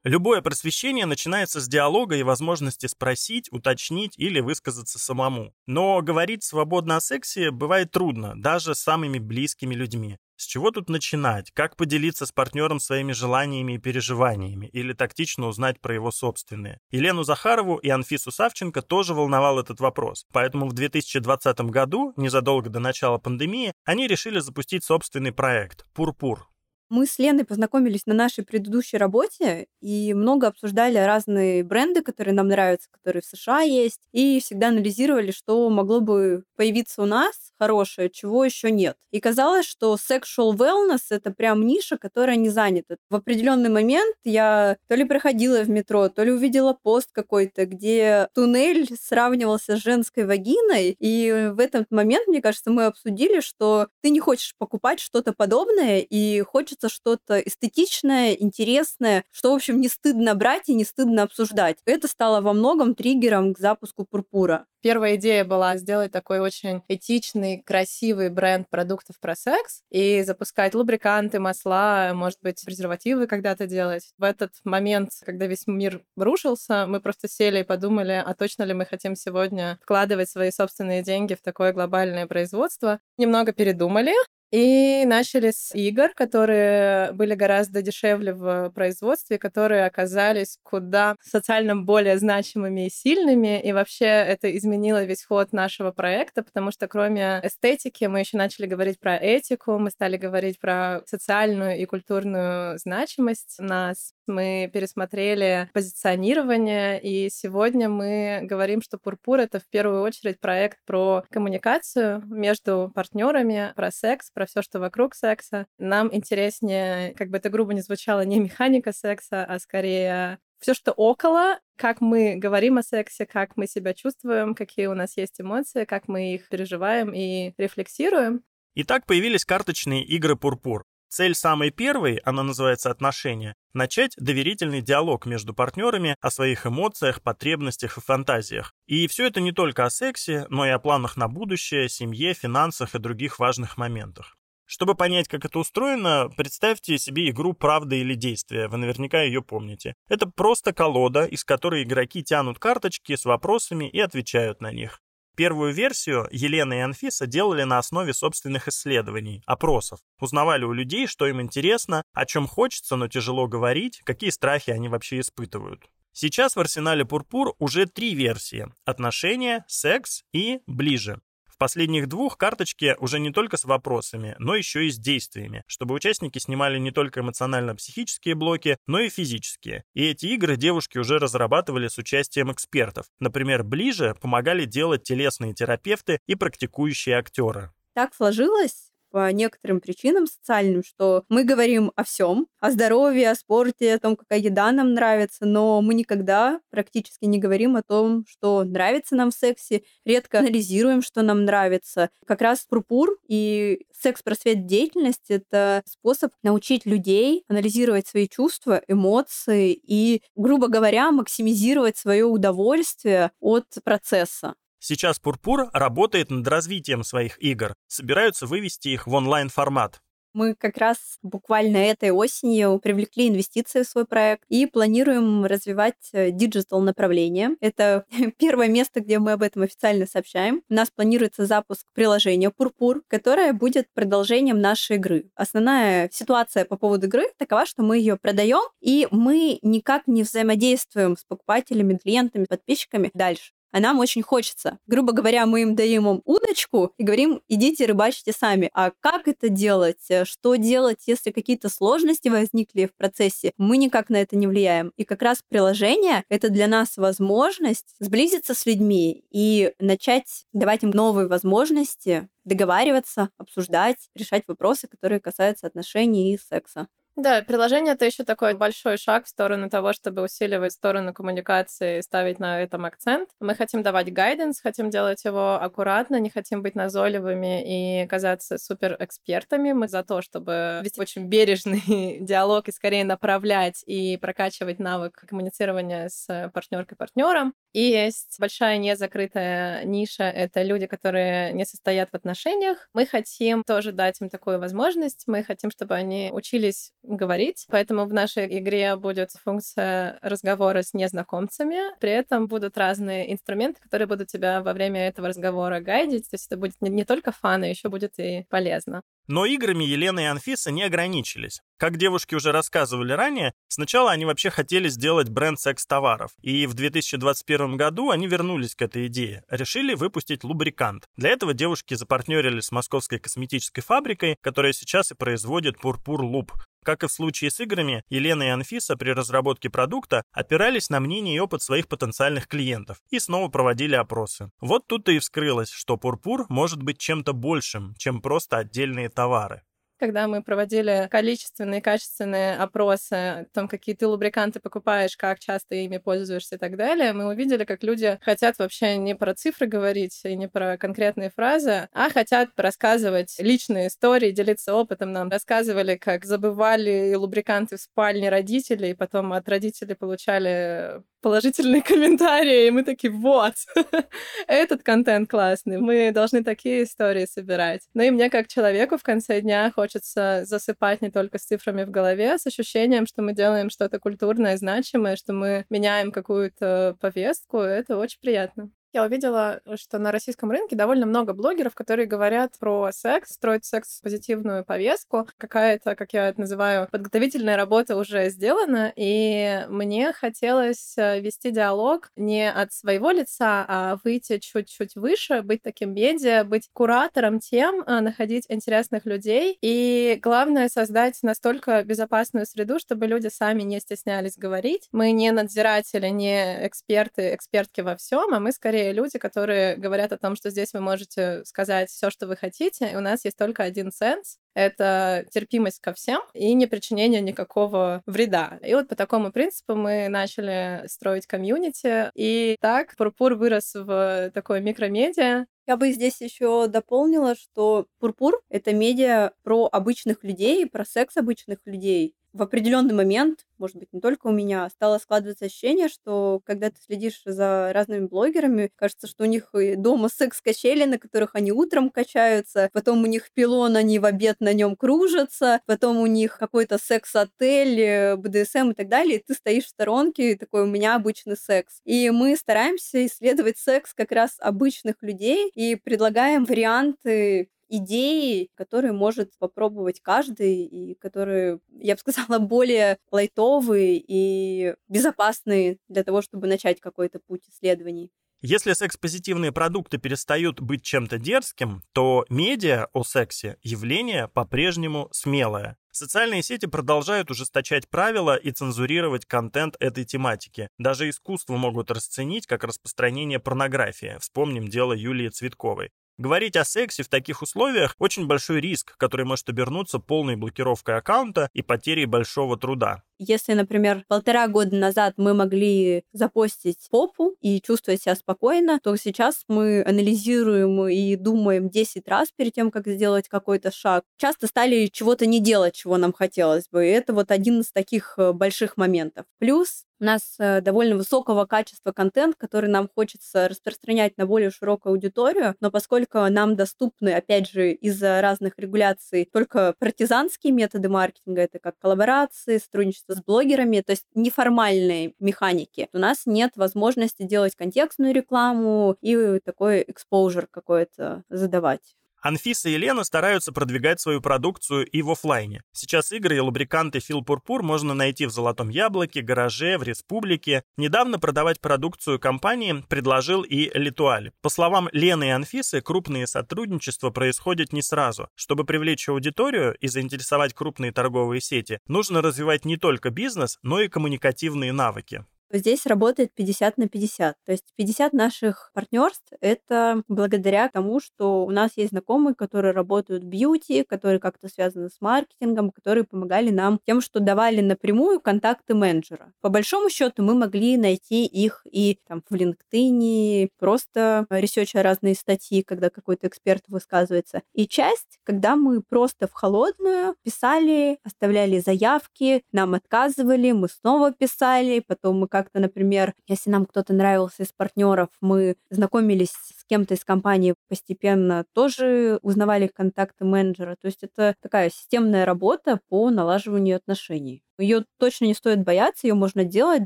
Любое 0.05 0.41
просвещение 0.41 1.05
начинается 1.05 1.59
с 1.59 1.67
диалога 1.67 2.15
и 2.15 2.23
возможности 2.23 2.87
спросить, 2.87 3.51
уточнить 3.51 4.17
или 4.17 4.39
высказаться 4.39 4.97
самому. 4.97 5.53
Но 5.67 6.01
говорить 6.01 6.43
свободно 6.43 6.95
о 6.95 7.01
сексе 7.01 7.51
бывает 7.51 7.91
трудно, 7.91 8.33
даже 8.35 8.75
с 8.75 8.79
самыми 8.79 9.19
близкими 9.19 9.75
людьми. 9.75 10.17
С 10.39 10.45
чего 10.45 10.71
тут 10.71 10.87
начинать? 10.87 11.51
Как 11.51 11.75
поделиться 11.75 12.25
с 12.25 12.31
партнером 12.31 12.79
своими 12.79 13.11
желаниями 13.11 13.73
и 13.73 13.77
переживаниями? 13.77 14.67
Или 14.67 14.93
тактично 14.93 15.47
узнать 15.47 15.81
про 15.81 15.93
его 15.93 16.11
собственные? 16.11 16.79
Елену 16.91 17.23
Захарову 17.23 17.75
и 17.75 17.89
Анфису 17.89 18.31
Савченко 18.31 18.81
тоже 18.81 19.13
волновал 19.13 19.59
этот 19.59 19.81
вопрос. 19.81 20.25
Поэтому 20.31 20.69
в 20.69 20.73
2020 20.73 21.59
году, 21.63 22.13
незадолго 22.15 22.69
до 22.69 22.79
начала 22.79 23.17
пандемии, 23.17 23.73
они 23.83 24.07
решили 24.07 24.39
запустить 24.39 24.85
собственный 24.85 25.33
проект 25.33 25.85
«Пурпур». 25.93 26.47
Мы 26.89 27.05
с 27.05 27.19
Леной 27.19 27.45
познакомились 27.45 28.07
на 28.07 28.15
нашей 28.15 28.43
предыдущей 28.43 28.97
работе 28.97 29.67
и 29.79 30.13
много 30.15 30.47
обсуждали 30.47 30.97
разные 30.97 31.63
бренды, 31.63 32.01
которые 32.01 32.33
нам 32.33 32.47
нравятся, 32.47 32.89
которые 32.89 33.21
в 33.21 33.25
США 33.25 33.61
есть, 33.61 34.01
и 34.11 34.39
всегда 34.39 34.69
анализировали, 34.69 35.29
что 35.29 35.69
могло 35.69 36.01
бы 36.01 36.43
появиться 36.55 37.03
у 37.03 37.05
нас 37.05 37.51
хорошее, 37.59 38.09
чего 38.09 38.43
еще 38.43 38.71
нет. 38.71 38.97
И 39.11 39.19
казалось, 39.19 39.65
что 39.65 39.95
sexual 39.95 40.55
wellness— 40.55 41.01
это 41.09 41.31
прям 41.31 41.65
ниша, 41.65 41.97
которая 41.97 42.37
не 42.37 42.49
занята. 42.49 42.95
В 43.09 43.15
определенный 43.15 43.69
момент 43.69 44.15
я 44.23 44.77
то 44.87 44.95
ли 44.95 45.03
проходила 45.03 45.61
в 45.63 45.69
метро, 45.69 46.09
то 46.09 46.23
ли 46.23 46.31
увидела 46.31 46.73
пост 46.81 47.09
какой-то, 47.11 47.65
где 47.65 48.29
туннель 48.33 48.87
сравнивался 48.99 49.77
с 49.77 49.81
женской 49.83 50.25
вагиной, 50.25 50.95
и 50.99 51.49
в 51.53 51.59
этот 51.59 51.91
момент, 51.91 52.27
мне 52.27 52.41
кажется, 52.41 52.71
мы 52.71 52.85
обсудили, 52.85 53.41
что 53.41 53.87
ты 54.01 54.09
не 54.09 54.19
хочешь 54.19 54.55
покупать 54.57 54.99
что-то 54.99 55.33
подобное, 55.33 55.99
и 55.99 56.41
хочется 56.41 56.78
хочется 56.79 56.89
что-то 56.89 57.39
эстетичное, 57.39 58.33
интересное, 58.33 59.23
что, 59.31 59.51
в 59.51 59.55
общем, 59.55 59.79
не 59.81 59.89
стыдно 59.89 60.35
брать 60.35 60.69
и 60.69 60.75
не 60.75 60.83
стыдно 60.83 61.23
обсуждать. 61.23 61.77
Это 61.85 62.07
стало 62.07 62.41
во 62.41 62.53
многом 62.53 62.95
триггером 62.95 63.53
к 63.53 63.59
запуску 63.59 64.05
Пурпура. 64.09 64.65
Первая 64.81 65.17
идея 65.17 65.43
была 65.43 65.75
сделать 65.75 66.11
такой 66.13 66.39
очень 66.39 66.81
этичный, 66.87 67.61
красивый 67.61 68.29
бренд 68.29 68.69
продуктов 68.69 69.19
про 69.19 69.35
секс 69.35 69.81
и 69.91 70.23
запускать 70.23 70.73
лубриканты, 70.73 71.39
масла, 71.39 72.11
может 72.13 72.39
быть, 72.41 72.63
презервативы 72.65 73.27
когда-то 73.27 73.67
делать. 73.67 74.13
В 74.17 74.23
этот 74.23 74.51
момент, 74.63 75.09
когда 75.25 75.47
весь 75.47 75.67
мир 75.67 76.01
рушился, 76.15 76.85
мы 76.87 77.01
просто 77.01 77.27
сели 77.27 77.59
и 77.59 77.63
подумали, 77.63 78.23
а 78.25 78.33
точно 78.33 78.63
ли 78.63 78.73
мы 78.73 78.85
хотим 78.85 79.17
сегодня 79.17 79.77
вкладывать 79.81 80.29
свои 80.29 80.51
собственные 80.51 81.03
деньги 81.03 81.33
в 81.33 81.41
такое 81.41 81.73
глобальное 81.73 82.25
производство. 82.25 82.99
Немного 83.17 83.51
передумали, 83.51 84.13
и 84.51 85.03
начали 85.05 85.51
с 85.51 85.75
игр, 85.75 86.09
которые 86.15 87.11
были 87.13 87.35
гораздо 87.35 87.81
дешевле 87.81 88.33
в 88.33 88.71
производстве, 88.71 89.37
которые 89.37 89.85
оказались 89.85 90.57
куда 90.63 91.15
социально 91.21 91.75
более 91.75 92.17
значимыми 92.17 92.87
и 92.87 92.89
сильными. 92.89 93.61
И 93.61 93.71
вообще 93.71 94.05
это 94.05 94.55
изменило 94.57 95.03
весь 95.03 95.23
ход 95.23 95.53
нашего 95.53 95.91
проекта, 95.91 96.43
потому 96.43 96.71
что 96.71 96.87
кроме 96.87 97.41
эстетики 97.43 98.05
мы 98.05 98.19
еще 98.19 98.37
начали 98.37 98.65
говорить 98.65 98.99
про 98.99 99.17
этику, 99.17 99.77
мы 99.77 99.91
стали 99.91 100.17
говорить 100.17 100.59
про 100.59 101.01
социальную 101.05 101.77
и 101.77 101.85
культурную 101.85 102.77
значимость 102.79 103.57
нас. 103.59 104.13
Мы 104.27 104.69
пересмотрели 104.71 105.69
позиционирование, 105.73 107.01
и 107.01 107.29
сегодня 107.29 107.89
мы 107.89 108.41
говорим, 108.43 108.81
что 108.81 108.97
Пурпур— 108.97 109.39
это 109.41 109.59
в 109.59 109.67
первую 109.69 110.01
очередь 110.01 110.39
проект 110.39 110.77
про 110.85 111.23
коммуникацию 111.31 112.23
между 112.27 112.91
партнерами, 112.93 113.73
про 113.75 113.91
секс, 113.91 114.31
про 114.39 114.45
все, 114.45 114.61
что 114.61 114.79
вокруг 114.79 115.15
секса. 115.15 115.67
Нам 115.77 116.15
интереснее, 116.15 117.13
как 117.15 117.29
бы 117.29 117.35
это 117.35 117.49
грубо 117.49 117.73
не 117.73 117.81
звучало, 117.81 118.23
не 118.23 118.39
механика 118.39 118.93
секса, 118.93 119.43
а 119.43 119.59
скорее 119.59 120.39
все, 120.61 120.73
что 120.73 120.93
около, 120.93 121.59
как 121.75 121.99
мы 121.99 122.37
говорим 122.37 122.77
о 122.77 122.83
сексе, 122.83 123.25
как 123.25 123.57
мы 123.57 123.67
себя 123.67 123.93
чувствуем, 123.93 124.55
какие 124.55 124.85
у 124.85 124.93
нас 124.93 125.17
есть 125.17 125.41
эмоции, 125.41 125.83
как 125.83 126.07
мы 126.07 126.35
их 126.35 126.47
переживаем 126.47 127.13
и 127.13 127.53
рефлексируем. 127.57 128.43
Итак, 128.75 129.05
появились 129.05 129.43
карточные 129.43 130.05
игры 130.05 130.37
«Пурпур». 130.37 130.85
Цель 131.09 131.33
самой 131.33 131.71
первой, 131.71 132.17
она 132.17 132.43
называется 132.43 132.91
«Отношения», 132.91 133.55
начать 133.73 134.13
доверительный 134.17 134.81
диалог 134.81 135.25
между 135.25 135.55
партнерами 135.55 136.15
о 136.21 136.29
своих 136.29 136.67
эмоциях, 136.67 137.23
потребностях 137.23 137.97
и 137.97 138.01
фантазиях. 138.01 138.73
И 138.85 139.07
все 139.07 139.25
это 139.25 139.41
не 139.41 139.51
только 139.51 139.85
о 139.85 139.89
сексе, 139.89 140.45
но 140.49 140.67
и 140.67 140.69
о 140.69 140.77
планах 140.77 141.17
на 141.17 141.27
будущее, 141.27 141.89
семье, 141.89 142.35
финансах 142.35 142.93
и 142.93 142.99
других 142.99 143.39
важных 143.39 143.75
моментах. 143.75 144.37
Чтобы 144.67 144.93
понять, 144.93 145.27
как 145.27 145.45
это 145.45 145.57
устроено, 145.57 146.29
представьте 146.37 146.99
себе 146.99 147.31
игру 147.31 147.53
«Правда 147.53 147.95
или 147.95 148.13
действие». 148.13 148.67
Вы 148.67 148.77
наверняка 148.77 149.23
ее 149.23 149.41
помните. 149.41 149.95
Это 150.09 150.27
просто 150.27 150.73
колода, 150.73 151.25
из 151.25 151.43
которой 151.43 151.81
игроки 151.81 152.23
тянут 152.23 152.59
карточки 152.59 153.15
с 153.15 153.25
вопросами 153.25 153.89
и 153.89 153.99
отвечают 153.99 154.61
на 154.61 154.71
них. 154.71 155.01
Первую 155.39 155.71
версию 155.71 156.27
Елена 156.31 156.73
и 156.73 156.79
Анфиса 156.79 157.25
делали 157.25 157.63
на 157.63 157.77
основе 157.77 158.13
собственных 158.13 158.67
исследований, 158.67 159.41
опросов. 159.45 160.01
Узнавали 160.19 160.65
у 160.65 160.73
людей, 160.73 161.07
что 161.07 161.27
им 161.27 161.39
интересно, 161.39 162.03
о 162.11 162.25
чем 162.25 162.45
хочется, 162.45 162.97
но 162.97 163.07
тяжело 163.07 163.47
говорить, 163.47 164.01
какие 164.03 164.31
страхи 164.31 164.71
они 164.71 164.89
вообще 164.89 165.21
испытывают. 165.21 165.85
Сейчас 166.11 166.57
в 166.57 166.59
арсенале 166.59 167.05
Пурпур 167.05 167.53
уже 167.57 167.85
три 167.85 168.15
версии– 168.15 168.67
отношения, 168.83 169.63
секс 169.69 170.23
и 170.33 170.59
ближе 170.67 171.21
последних 171.59 172.07
двух 172.07 172.37
карточки 172.37 172.95
уже 172.99 173.19
не 173.19 173.31
только 173.31 173.57
с 173.57 173.65
вопросами, 173.65 174.35
но 174.39 174.55
еще 174.55 174.87
и 174.87 174.89
с 174.89 174.97
действиями, 174.97 175.63
чтобы 175.67 175.93
участники 175.93 176.39
снимали 176.39 176.79
не 176.79 176.89
только 176.89 177.19
эмоционально-психические 177.19 178.33
блоки, 178.33 178.77
но 178.87 178.99
и 178.99 179.09
физические. 179.09 179.83
И 179.93 180.03
эти 180.03 180.25
игры 180.27 180.55
девушки 180.55 180.97
уже 180.97 181.19
разрабатывали 181.19 181.87
с 181.87 181.99
участием 181.99 182.51
экспертов. 182.51 183.05
Например, 183.19 183.63
ближе 183.63 184.15
помогали 184.19 184.65
делать 184.65 185.03
телесные 185.03 185.53
терапевты 185.53 186.19
и 186.25 186.33
практикующие 186.33 187.17
актеры. 187.17 187.71
Так 187.93 188.15
сложилось, 188.15 188.88
по 189.11 189.31
некоторым 189.31 189.81
причинам 189.81 190.27
социальным, 190.27 190.83
что 190.83 191.23
мы 191.29 191.43
говорим 191.43 191.91
о 191.95 192.03
всем, 192.03 192.47
о 192.59 192.71
здоровье, 192.71 193.31
о 193.31 193.35
спорте, 193.35 193.93
о 193.93 193.99
том, 193.99 194.15
какая 194.15 194.39
еда 194.39 194.71
нам 194.71 194.93
нравится, 194.93 195.45
но 195.45 195.81
мы 195.81 195.93
никогда 195.93 196.59
практически 196.69 197.25
не 197.25 197.39
говорим 197.39 197.75
о 197.75 197.83
том, 197.83 198.25
что 198.27 198.63
нравится 198.63 199.15
нам 199.15 199.31
в 199.31 199.35
сексе, 199.35 199.83
редко 200.05 200.39
анализируем, 200.39 201.01
что 201.01 201.21
нам 201.21 201.45
нравится. 201.45 202.09
Как 202.25 202.41
раз 202.41 202.65
пурпур 202.69 203.17
и 203.27 203.85
секс-просвет 203.91 204.65
деятельность— 204.65 205.25
это 205.29 205.83
способ 205.85 206.31
научить 206.43 206.85
людей 206.85 207.43
анализировать 207.47 208.07
свои 208.07 208.27
чувства, 208.27 208.81
эмоции 208.87 209.73
и, 209.73 210.21
грубо 210.35 210.67
говоря, 210.67 211.11
максимизировать 211.11 211.97
свое 211.97 212.25
удовольствие 212.25 213.31
от 213.39 213.65
процесса. 213.83 214.55
Сейчас 214.79 215.19
PURPUR 215.19 215.69
работает 215.73 216.31
над 216.31 216.47
развитием 216.47 217.03
своих 217.03 217.41
игр, 217.43 217.73
собираются 217.87 218.47
вывести 218.47 218.89
их 218.89 219.07
в 219.07 219.13
онлайн-формат. 219.13 220.01
Мы 220.33 220.53
как 220.53 220.77
раз 220.77 221.17
буквально 221.23 221.77
этой 221.77 222.11
осенью 222.11 222.79
привлекли 222.79 223.29
инвестиции 223.29 223.81
в 223.81 223.87
свой 223.87 224.05
проект 224.05 224.43
и 224.47 224.67
планируем 224.67 225.43
развивать 225.45 225.95
э, 226.13 226.29
digital 226.31 226.81
направление. 226.81 227.55
Это 227.61 228.05
первое 228.37 228.67
место, 228.67 228.99
где 228.99 229.17
мы 229.17 229.31
об 229.33 229.41
этом 229.41 229.63
официально 229.63 230.05
сообщаем. 230.05 230.61
У 230.69 230.73
нас 230.73 230.91
планируется 230.91 231.45
запуск 231.45 231.87
приложения 231.93 232.51
PURPUR, 232.51 233.01
которое 233.07 233.53
будет 233.53 233.87
продолжением 233.93 234.61
нашей 234.61 234.97
игры. 234.97 235.31
Основная 235.35 236.09
ситуация 236.13 236.63
по 236.63 236.77
поводу 236.77 237.07
игры 237.07 237.23
такова, 237.37 237.65
что 237.65 237.81
мы 237.81 237.97
ее 237.97 238.15
продаем, 238.15 238.61
и 238.81 239.07
мы 239.09 239.57
никак 239.63 240.03
не 240.05 240.21
взаимодействуем 240.23 241.17
с 241.17 241.23
покупателями, 241.23 241.97
клиентами, 241.97 242.45
подписчиками 242.45 243.09
дальше. 243.15 243.51
А 243.71 243.79
нам 243.79 243.99
очень 243.99 244.21
хочется. 244.21 244.79
Грубо 244.87 245.13
говоря, 245.13 245.45
мы 245.45 245.61
им 245.61 245.75
даем 245.75 246.07
им 246.09 246.21
удочку 246.25 246.93
и 246.97 247.03
говорим, 247.03 247.41
идите 247.47 247.85
рыбачьте 247.85 248.31
сами. 248.31 248.69
А 248.73 248.91
как 248.99 249.27
это 249.27 249.49
делать? 249.49 250.07
Что 250.23 250.55
делать, 250.55 251.03
если 251.05 251.31
какие-то 251.31 251.69
сложности 251.69 252.29
возникли 252.29 252.85
в 252.85 252.95
процессе? 252.95 253.53
Мы 253.57 253.77
никак 253.77 254.09
на 254.09 254.17
это 254.17 254.35
не 254.35 254.47
влияем. 254.47 254.91
И 254.97 255.03
как 255.03 255.21
раз 255.21 255.43
приложение— 255.47 256.23
это 256.29 256.49
для 256.49 256.67
нас 256.67 256.97
возможность 256.97 257.95
сблизиться 257.99 258.53
с 258.53 258.65
людьми 258.65 259.23
и 259.31 259.73
начать 259.79 260.45
давать 260.53 260.83
им 260.83 260.91
новые 260.91 261.27
возможности 261.27 262.29
договариваться, 262.45 263.29
обсуждать, 263.37 264.09
решать 264.15 264.43
вопросы, 264.47 264.87
которые 264.87 265.19
касаются 265.19 265.67
отношений 265.67 266.33
и 266.33 266.37
секса. 266.37 266.87
Да, 267.21 267.41
приложение 267.41 267.95
это 267.95 268.05
еще 268.05 268.23
такой 268.23 268.53
большой 268.53 268.95
шаг 268.95 269.25
в 269.25 269.27
сторону 269.27 269.69
того, 269.69 269.91
чтобы 269.91 270.23
усиливать 270.23 270.71
сторону 270.71 271.13
коммуникации 271.13 271.99
ставить 271.99 272.39
на 272.39 272.61
этом 272.61 272.85
акцент. 272.85 273.29
Мы 273.41 273.55
хотим 273.55 273.83
давать 273.83 274.13
гайденс, 274.13 274.61
хотим 274.61 274.89
делать 274.89 275.25
его 275.25 275.55
аккуратно, 275.61 276.17
не 276.17 276.29
хотим 276.29 276.61
быть 276.61 276.75
назойливыми 276.75 278.03
и 278.03 278.07
казаться 278.07 278.57
супер 278.57 278.95
экспертами. 279.01 279.73
Мы 279.73 279.89
за 279.89 280.01
то, 280.03 280.21
чтобы 280.21 280.79
вести 280.81 281.01
очень 281.01 281.27
бережный 281.27 282.19
диалог 282.21 282.69
и 282.69 282.71
скорее 282.71 283.03
направлять 283.03 283.83
и 283.85 284.15
прокачивать 284.15 284.79
навык 284.79 285.25
коммуницирования 285.27 286.07
с 286.07 286.49
партнеркой 286.53 286.95
партнером. 286.95 287.53
И 287.73 287.81
есть 287.81 288.37
большая 288.39 288.77
незакрытая 288.77 289.85
ниша— 289.85 290.23
это 290.23 290.63
люди, 290.63 290.87
которые 290.87 291.53
не 291.53 291.65
состоят 291.65 292.09
в 292.09 292.15
отношениях. 292.15 292.89
Мы 292.93 293.05
хотим 293.05 293.63
тоже 293.63 293.91
дать 293.91 294.19
им 294.21 294.29
такую 294.29 294.59
возможность. 294.59 295.23
Мы 295.27 295.43
хотим, 295.43 295.69
чтобы 295.69 295.93
они 295.93 296.29
учились 296.33 296.93
говорить. 297.03 297.67
Поэтому 297.69 298.05
в 298.05 298.13
нашей 298.13 298.57
игре 298.59 298.95
будет 298.95 299.31
функция 299.31 300.17
разговора 300.21 300.81
с 300.81 300.93
незнакомцами. 300.95 301.77
При 301.99 302.09
этом 302.09 302.47
будут 302.47 302.77
разные 302.77 303.31
инструменты, 303.31 303.81
которые 303.81 304.07
будут 304.07 304.29
тебя 304.29 304.61
во 304.63 304.73
время 304.73 305.07
этого 305.07 305.27
разговора 305.27 305.79
гайдить. 305.79 306.29
То 306.29 306.35
есть 306.35 306.47
это 306.47 306.57
будет 306.57 306.75
не, 306.81 306.89
не 306.89 307.05
только 307.05 307.31
фан, 307.31 307.63
а 307.63 307.67
еще 307.67 307.89
будет 307.89 308.13
и 308.17 308.45
полезно. 308.49 309.03
Но 309.29 309.45
играми 309.45 309.83
Елена 309.83 310.21
и 310.21 310.23
Анфиса 310.23 310.71
не 310.71 310.81
ограничились. 310.81 311.61
Как 311.77 311.97
девушки 311.97 312.33
уже 312.33 312.51
рассказывали 312.51 313.13
ранее, 313.13 313.53
сначала 313.67 314.09
они 314.09 314.25
вообще 314.25 314.49
хотели 314.49 314.89
сделать 314.89 315.29
бренд 315.29 315.59
секс-товаров. 315.59 316.31
И 316.41 316.65
в 316.65 316.73
2021 316.73 317.77
году 317.77 318.09
они 318.09 318.25
вернулись 318.25 318.73
к 318.73 318.81
этой 318.81 319.05
идее. 319.05 319.43
Решили 319.47 319.93
выпустить 319.93 320.43
лубрикант. 320.43 321.05
Для 321.15 321.29
этого 321.29 321.53
девушки 321.53 321.93
запартнерили 321.93 322.59
с 322.59 322.71
московской 322.71 323.19
косметической 323.19 323.83
фабрикой, 323.83 324.35
которая 324.41 324.73
сейчас 324.73 325.11
и 325.11 325.15
производит 325.15 325.79
Пурпур 325.79 326.23
Луб. 326.23 326.51
Как 326.83 327.03
и 327.03 327.07
в 327.07 327.11
случае 327.11 327.51
с 327.51 327.59
играми, 327.59 328.03
Елена 328.09 328.43
и 328.43 328.47
Анфиса 328.47 328.95
при 328.95 329.11
разработке 329.11 329.69
продукта 329.69 330.23
опирались 330.31 330.89
на 330.89 330.99
мнение 330.99 331.35
и 331.35 331.39
опыт 331.39 331.61
своих 331.61 331.87
потенциальных 331.87 332.47
клиентов 332.47 332.97
и 333.09 333.19
снова 333.19 333.49
проводили 333.49 333.95
опросы. 333.95 334.51
Вот 334.61 334.87
тут-то 334.87 335.11
и 335.11 335.19
вскрылось, 335.19 335.69
что 335.69 335.97
Пурпур 335.97 336.45
может 336.49 336.81
быть 336.81 336.97
чем-то 336.97 337.33
большим, 337.33 337.95
чем 337.97 338.21
просто 338.21 338.57
отдельные 338.57 339.09
товары 339.09 339.63
когда 339.99 340.27
мы 340.27 340.41
проводили 340.41 341.07
количественные 341.11 341.79
и 341.79 341.83
качественные 341.83 342.55
опросы 342.55 343.13
о 343.13 343.45
том, 343.53 343.67
какие 343.67 343.95
ты 343.95 344.07
лубриканты 344.07 344.59
покупаешь, 344.59 345.17
как 345.17 345.39
часто 345.39 345.75
ими 345.75 345.97
пользуешься 345.97 346.55
и 346.55 346.57
так 346.57 346.77
далее, 346.77 347.13
мы 347.13 347.27
увидели, 347.27 347.65
как 347.65 347.83
люди 347.83 348.17
хотят 348.21 348.57
вообще 348.59 348.97
не 348.97 349.15
про 349.15 349.33
цифры 349.33 349.67
говорить 349.67 350.21
и 350.23 350.35
не 350.35 350.47
про 350.47 350.77
конкретные 350.77 351.29
фразы, 351.29 351.89
а 351.93 352.09
хотят 352.09 352.49
рассказывать 352.57 353.35
личные 353.39 353.87
истории, 353.87 354.31
делиться 354.31 354.73
опытом. 354.73 355.11
Нам 355.11 355.29
рассказывали, 355.29 355.95
как 355.95 356.25
забывали 356.25 357.13
лубриканты 357.15 357.77
в 357.77 357.81
спальне 357.81 358.29
родителей, 358.29 358.91
и 358.91 358.95
потом 358.95 359.33
от 359.33 359.47
родителей 359.49 359.95
получали 359.95 361.01
положительные 361.21 361.81
комментарии, 361.83 362.67
и 362.67 362.71
мы 362.71 362.83
такие, 362.83 363.11
вот, 363.11 363.53
этот 364.47 364.83
контент 364.83 365.29
классный, 365.29 365.77
мы 365.77 366.11
должны 366.11 366.43
такие 366.43 366.83
истории 366.83 367.25
собирать. 367.25 367.81
Ну 367.93 368.03
и 368.03 368.11
мне 368.11 368.29
как 368.29 368.47
человеку 368.47 368.97
в 368.97 369.03
конце 369.03 369.41
дня 369.41 369.71
хочется 369.73 369.88
засыпать 369.93 371.01
не 371.01 371.11
только 371.11 371.37
с 371.37 371.43
цифрами 371.43 371.83
в 371.83 371.91
голове, 371.91 372.33
а 372.33 372.39
с 372.39 372.47
ощущением, 372.47 373.05
что 373.05 373.21
мы 373.21 373.33
делаем 373.33 373.69
что-то 373.69 373.99
культурное, 373.99 374.57
значимое, 374.57 375.15
что 375.15 375.33
мы 375.33 375.65
меняем 375.69 376.11
какую-то 376.11 376.97
повестку, 376.99 377.57
это 377.59 377.97
очень 377.97 378.19
приятно. 378.19 378.71
Я 378.91 379.03
увидела, 379.03 379.61
что 379.75 379.99
на 379.99 380.11
российском 380.11 380.49
рынке 380.49 380.75
довольно 380.75 381.05
много 381.05 381.33
блогеров, 381.33 381.75
которые 381.75 382.07
говорят 382.07 382.57
про 382.59 382.89
секс, 382.91 383.33
строят 383.33 383.63
секс-позитивную 383.63 384.65
повестку. 384.65 385.27
Какая-то, 385.37 385.95
как 385.95 386.13
я 386.13 386.29
это 386.29 386.41
называю, 386.41 386.87
подготовительная 386.91 387.55
работа 387.55 387.95
уже 387.97 388.29
сделана, 388.29 388.91
и 388.95 389.63
мне 389.69 390.11
хотелось 390.11 390.97
э, 390.97 391.19
вести 391.19 391.51
диалог 391.51 392.09
не 392.15 392.49
от 392.51 392.73
своего 392.73 393.11
лица, 393.11 393.63
а 393.67 393.99
выйти 394.03 394.39
чуть-чуть 394.39 394.95
выше, 394.95 395.43
быть 395.43 395.61
таким 395.61 395.93
медиа, 395.93 396.43
быть 396.43 396.67
куратором 396.73 397.39
тем, 397.39 397.81
э, 397.81 397.99
находить 397.99 398.45
интересных 398.49 399.05
людей, 399.05 399.55
и 399.61 400.17
главное 400.19 400.67
создать 400.67 401.19
настолько 401.21 401.83
безопасную 401.83 402.47
среду, 402.47 402.79
чтобы 402.79 403.05
люди 403.05 403.27
сами 403.27 403.61
не 403.61 403.79
стеснялись 403.81 404.35
говорить. 404.35 404.87
Мы 404.91 405.11
не 405.11 405.31
надзиратели, 405.31 406.07
не 406.07 406.65
эксперты, 406.65 407.35
экспертки 407.35 407.81
во 407.81 407.95
всем, 407.95 408.33
а 408.33 408.39
мы 408.39 408.51
скорее 408.51 408.78
скорее 408.79 408.93
люди, 408.93 409.19
которые 409.19 409.75
говорят 409.75 410.13
о 410.13 410.17
том, 410.17 410.35
что 410.35 410.49
здесь 410.49 410.73
вы 410.73 410.79
можете 410.79 411.43
сказать 411.43 411.89
все, 411.89 412.09
что 412.09 412.27
вы 412.27 412.37
хотите, 412.37 412.89
и 412.91 412.95
у 412.95 413.01
нас 413.01 413.25
есть 413.25 413.37
только 413.37 413.63
один 413.63 413.91
сенс— 413.91 414.37
это 414.53 415.25
терпимость 415.31 415.81
ко 415.81 415.93
всем 415.93 416.21
и 416.33 416.53
не 416.53 416.65
причинение 416.65 417.19
никакого 417.19 418.01
вреда. 418.05 418.57
И 418.63 418.73
вот 418.73 418.87
по 418.87 418.95
такому 418.95 419.31
принципу 419.31 419.75
мы 419.75 420.07
начали 420.07 420.83
строить 420.87 421.27
комьюнити, 421.27 422.11
и 422.15 422.55
так 422.61 422.95
Пурпур 422.95 423.35
вырос 423.35 423.73
в 423.75 424.31
такое 424.33 424.61
микромедиа, 424.61 425.45
я 425.67 425.77
бы 425.77 425.91
здесь 425.91 426.21
еще 426.21 426.67
дополнила, 426.67 427.35
что 427.35 427.85
Пурпур— 427.99 428.41
это 428.49 428.73
медиа 428.73 429.31
про 429.43 429.67
обычных 429.71 430.23
людей, 430.23 430.65
про 430.65 430.85
секс 430.85 431.17
обычных 431.17 431.59
людей 431.65 432.15
в 432.39 432.41
определенный 432.41 432.93
момент, 432.95 433.45
может 433.57 433.75
быть, 433.75 433.89
не 433.91 433.99
только 433.99 434.27
у 434.27 434.31
меня, 434.31 434.69
стало 434.69 434.97
складываться 434.97 435.45
ощущение, 435.45 435.89
что 435.89 436.41
когда 436.45 436.69
ты 436.69 436.77
следишь 436.83 437.21
за 437.25 437.71
разными 437.73 438.05
блогерами, 438.07 438.71
кажется, 438.75 439.07
что 439.07 439.25
у 439.25 439.27
них 439.27 439.49
дома 439.77 440.07
секс-качели, 440.09 440.85
на 440.85 440.97
которых 440.97 441.35
они 441.35 441.51
утром 441.51 441.89
качаются, 441.89 442.69
потом 442.71 443.03
у 443.03 443.05
них 443.05 443.29
пилон, 443.33 443.75
они 443.75 443.99
в 443.99 444.05
обед 444.05 444.37
на 444.39 444.53
нем 444.53 444.77
кружатся, 444.77 445.59
потом 445.65 445.97
у 445.97 446.05
них 446.07 446.37
какой-то 446.37 446.77
секс-отель, 446.77 447.79
э, 447.81 448.15
БДСМ 448.15 448.71
и 448.71 448.73
так 448.73 448.87
далее, 448.87 449.17
и 449.19 449.23
ты 449.23 449.33
стоишь 449.33 449.65
в 449.65 449.69
сторонке, 449.69 450.31
и 450.31 450.35
такой, 450.35 450.63
у 450.63 450.67
меня 450.67 450.95
обычный 450.95 451.35
секс. 451.37 451.81
И 451.83 452.09
мы 452.09 452.37
стараемся 452.37 453.05
исследовать 453.05 453.57
секс 453.57 453.93
как 453.93 454.11
раз 454.11 454.37
обычных 454.39 454.95
людей 455.01 455.51
и 455.53 455.75
предлагаем 455.75 456.45
варианты 456.45 457.49
идеи, 457.69 458.49
которые 458.55 458.93
может 458.93 459.37
попробовать 459.37 460.01
каждый, 460.01 460.65
и 460.65 460.95
которые, 460.95 461.59
я 461.79 461.95
бы 461.95 461.99
сказала, 461.99 462.39
более 462.39 462.97
лайтовые 463.11 464.03
и 464.05 464.75
безопасные 464.87 465.77
для 465.87 466.03
того, 466.03 466.21
чтобы 466.21 466.47
начать 466.47 466.81
какой-то 466.81 467.19
путь 467.19 467.47
исследований. 467.49 468.11
Если 468.41 468.71
секс-позитивные 468.71 469.51
продукты 469.51 469.97
перестают 469.97 470.61
быть 470.61 470.81
чем-то 470.81 471.17
дерзким, 471.17 471.83
то 471.91 472.25
медиа 472.29 472.87
о 472.93 473.03
сексе– 473.03 473.57
явление 473.63 474.29
по-прежнему 474.29 475.09
смелое. 475.11 475.75
Социальные 475.91 476.43
сети 476.43 476.65
продолжают 476.65 477.29
ужесточать 477.29 477.89
правила 477.89 478.37
и 478.37 478.51
цензурировать 478.51 479.25
контент 479.25 479.75
этой 479.81 480.05
тематики. 480.05 480.69
Даже 480.77 481.09
искусство 481.09 481.57
могут 481.57 481.91
расценить 481.91 482.47
как 482.47 482.63
распространение 482.63 483.39
порнографии. 483.39 484.15
Вспомним 484.21 484.69
дело 484.69 484.93
Юлии 484.93 485.27
Цветковой. 485.27 485.89
Говорить 486.19 486.57
о 486.57 486.65
сексе 486.65 487.03
в 487.03 487.07
таких 487.07 487.41
условиях 487.41 487.95
очень 487.97 488.27
большой 488.27 488.59
риск, 488.59 488.97
который 488.97 489.25
может 489.25 489.47
обернуться 489.47 489.99
полной 489.99 490.35
блокировкой 490.35 490.97
аккаунта 490.97 491.49
и 491.53 491.61
потерей 491.61 492.07
большого 492.07 492.57
труда. 492.57 493.03
Если, 493.19 493.53
например, 493.53 494.05
полтора 494.07 494.47
года 494.47 494.75
назад 494.77 495.15
мы 495.17 495.33
могли 495.33 496.03
запостить 496.13 496.87
попу 496.89 497.35
и 497.41 497.59
чувствовать 497.61 498.01
себя 498.01 498.15
спокойно, 498.15 498.79
то 498.81 498.95
сейчас 498.95 499.43
мы 499.49 499.83
анализируем 499.85 500.87
и 500.87 501.17
думаем 501.17 501.69
10 501.69 502.07
раз 502.07 502.29
перед 502.31 502.53
тем, 502.53 502.71
как 502.71 502.87
сделать 502.87 503.27
какой-то 503.27 503.71
шаг. 503.71 504.05
Часто 504.17 504.47
стали 504.47 504.87
чего-то 504.87 505.25
не 505.25 505.41
делать, 505.41 505.75
чего 505.75 505.97
нам 505.97 506.13
хотелось 506.13 506.69
бы. 506.69 506.85
И 506.87 506.89
это 506.89 507.13
вот 507.13 507.29
один 507.29 507.59
из 507.59 507.73
таких 507.73 508.13
э, 508.17 508.31
больших 508.31 508.77
моментов. 508.77 509.25
Плюс 509.37 509.83
у 510.01 510.05
нас 510.05 510.35
э, 510.39 510.61
довольно 510.61 510.95
высокого 510.95 511.45
качества 511.45 511.91
контент, 511.91 512.35
который 512.37 512.69
нам 512.69 512.89
хочется 512.93 513.49
распространять 513.49 514.17
на 514.17 514.25
более 514.25 514.49
широкую 514.49 514.93
аудиторию, 514.93 515.55
но 515.59 515.71
поскольку 515.71 516.19
нам 516.29 516.55
доступны, 516.55 517.09
опять 517.09 517.49
же, 517.49 517.73
из-за 517.73 518.21
разных 518.21 518.53
регуляций 518.57 519.29
только 519.31 519.75
партизанские 519.77 520.53
методы 520.53 520.87
маркетинга, 520.87 521.41
это 521.41 521.59
как 521.59 521.77
коллаборации, 521.79 522.59
сотрудничество 522.59 523.08
с 523.15 523.21
блогерами, 523.23 523.81
то 523.81 523.91
есть 523.91 524.05
неформальные 524.15 525.13
механики. 525.19 525.89
У 525.93 525.97
нас 525.99 526.23
нет 526.25 526.51
возможности 526.55 527.23
делать 527.23 527.55
контекстную 527.55 528.13
рекламу 528.13 528.95
и 529.01 529.39
такой 529.43 529.83
exposure 529.83 530.47
какой-то 530.51 531.23
задавать. 531.29 531.95
Анфиса 532.21 532.69
и 532.69 532.77
Лена 532.77 533.03
стараются 533.03 533.51
продвигать 533.51 534.01
свою 534.01 534.21
продукцию 534.21 534.85
и 534.85 535.01
в 535.01 535.11
офлайне. 535.11 535.63
Сейчас 535.71 536.11
игры 536.11 536.37
и 536.37 536.39
лубриканты 536.39 536.99
Фил 536.99 537.23
Пурпур 537.23 537.63
можно 537.63 537.93
найти 537.93 538.25
в 538.25 538.31
Золотом 538.31 538.69
Яблоке, 538.69 539.21
Гараже, 539.21 539.77
в 539.77 539.83
Республике. 539.83 540.63
Недавно 540.77 541.19
продавать 541.19 541.61
продукцию 541.61 542.19
компании 542.19 542.83
предложил 542.89 543.43
и 543.43 543.69
Литуаль. 543.73 544.31
По 544.41 544.49
словам 544.49 544.89
Лены 544.91 545.25
и 545.25 545.29
Анфисы, 545.29 545.81
крупные 545.81 546.27
сотрудничества 546.27 547.09
происходят 547.09 547.73
не 547.73 547.81
сразу. 547.81 548.29
Чтобы 548.35 548.65
привлечь 548.65 549.07
аудиторию 549.07 549.75
и 549.79 549.87
заинтересовать 549.87 550.53
крупные 550.53 550.91
торговые 550.91 551.41
сети, 551.41 551.79
нужно 551.87 552.21
развивать 552.21 552.65
не 552.65 552.77
только 552.77 553.09
бизнес, 553.09 553.57
но 553.63 553.79
и 553.79 553.87
коммуникативные 553.87 554.73
навыки. 554.73 555.25
Здесь 555.51 555.85
работает 555.85 556.33
50 556.33 556.77
на 556.77 556.87
50. 556.87 557.35
То 557.45 557.51
есть 557.51 557.65
50 557.75 558.13
наших 558.13 558.71
партнерств— 558.73 559.31
это 559.41 560.03
благодаря 560.07 560.69
тому, 560.69 560.99
что 560.99 561.45
у 561.45 561.49
нас 561.51 561.71
есть 561.75 561.89
знакомые, 561.89 562.35
которые 562.35 562.73
работают 562.73 563.23
в 563.23 563.27
beauty, 563.27 563.83
которые 563.83 564.19
как-то 564.19 564.47
связаны 564.47 564.89
с 564.89 565.01
маркетингом, 565.01 565.71
которые 565.71 566.03
помогали 566.03 566.49
нам 566.51 566.79
тем, 566.85 567.01
что 567.01 567.19
давали 567.19 567.61
напрямую 567.61 568.19
контакты 568.19 568.73
менеджера. 568.75 569.33
По 569.41 569.49
большому 569.49 569.89
счету 569.89 570.21
мы 570.23 570.35
могли 570.35 570.77
найти 570.77 571.25
их 571.25 571.65
и 571.65 571.99
там 572.07 572.21
в 572.29 572.35
LinkedIn, 572.35 573.49
просто 573.57 574.27
research 574.29 574.77
а 574.77 574.83
разные 574.83 575.15
статьи, 575.15 575.63
когда 575.63 575.89
какой-то 575.89 576.27
эксперт 576.27 576.63
высказывается. 576.67 577.41
И 577.53 577.67
часть, 577.67 578.19
когда 578.23 578.55
мы 578.55 578.81
просто 578.81 579.27
в 579.27 579.33
холодную 579.33 580.15
писали, 580.23 580.99
оставляли 581.03 581.59
заявки, 581.59 582.43
нам 582.51 582.73
отказывали, 582.73 583.51
мы 583.51 583.69
снова 583.69 584.11
писали, 584.11 584.83
потом 584.85 585.19
мы 585.19 585.27
как 585.27 585.38
как-то, 585.39 585.59
например, 585.61 586.13
если 586.27 586.49
нам 586.49 586.65
кто-то 586.65 586.93
нравился 586.93 587.43
из 587.43 587.53
партнеров, 587.53 588.09
мы 588.19 588.55
знакомились 588.69 589.31
с 589.31 589.63
кем-то 589.63 589.93
из 589.93 590.03
компании, 590.03 590.55
постепенно 590.67 591.45
тоже 591.53 592.19
узнавали 592.21 592.67
контакты 592.67 593.23
менеджера. 593.23 593.77
То 593.79 593.87
есть 593.87 594.03
это 594.03 594.35
такая 594.41 594.69
системная 594.69 595.23
работа 595.23 595.79
по 595.87 596.09
налаживанию 596.09 596.75
отношений. 596.75 597.41
Ее 597.57 597.85
точно 597.99 598.25
не 598.25 598.33
стоит 598.33 598.63
бояться, 598.63 599.07
ее 599.07 599.13
можно 599.13 599.45
делать. 599.45 599.83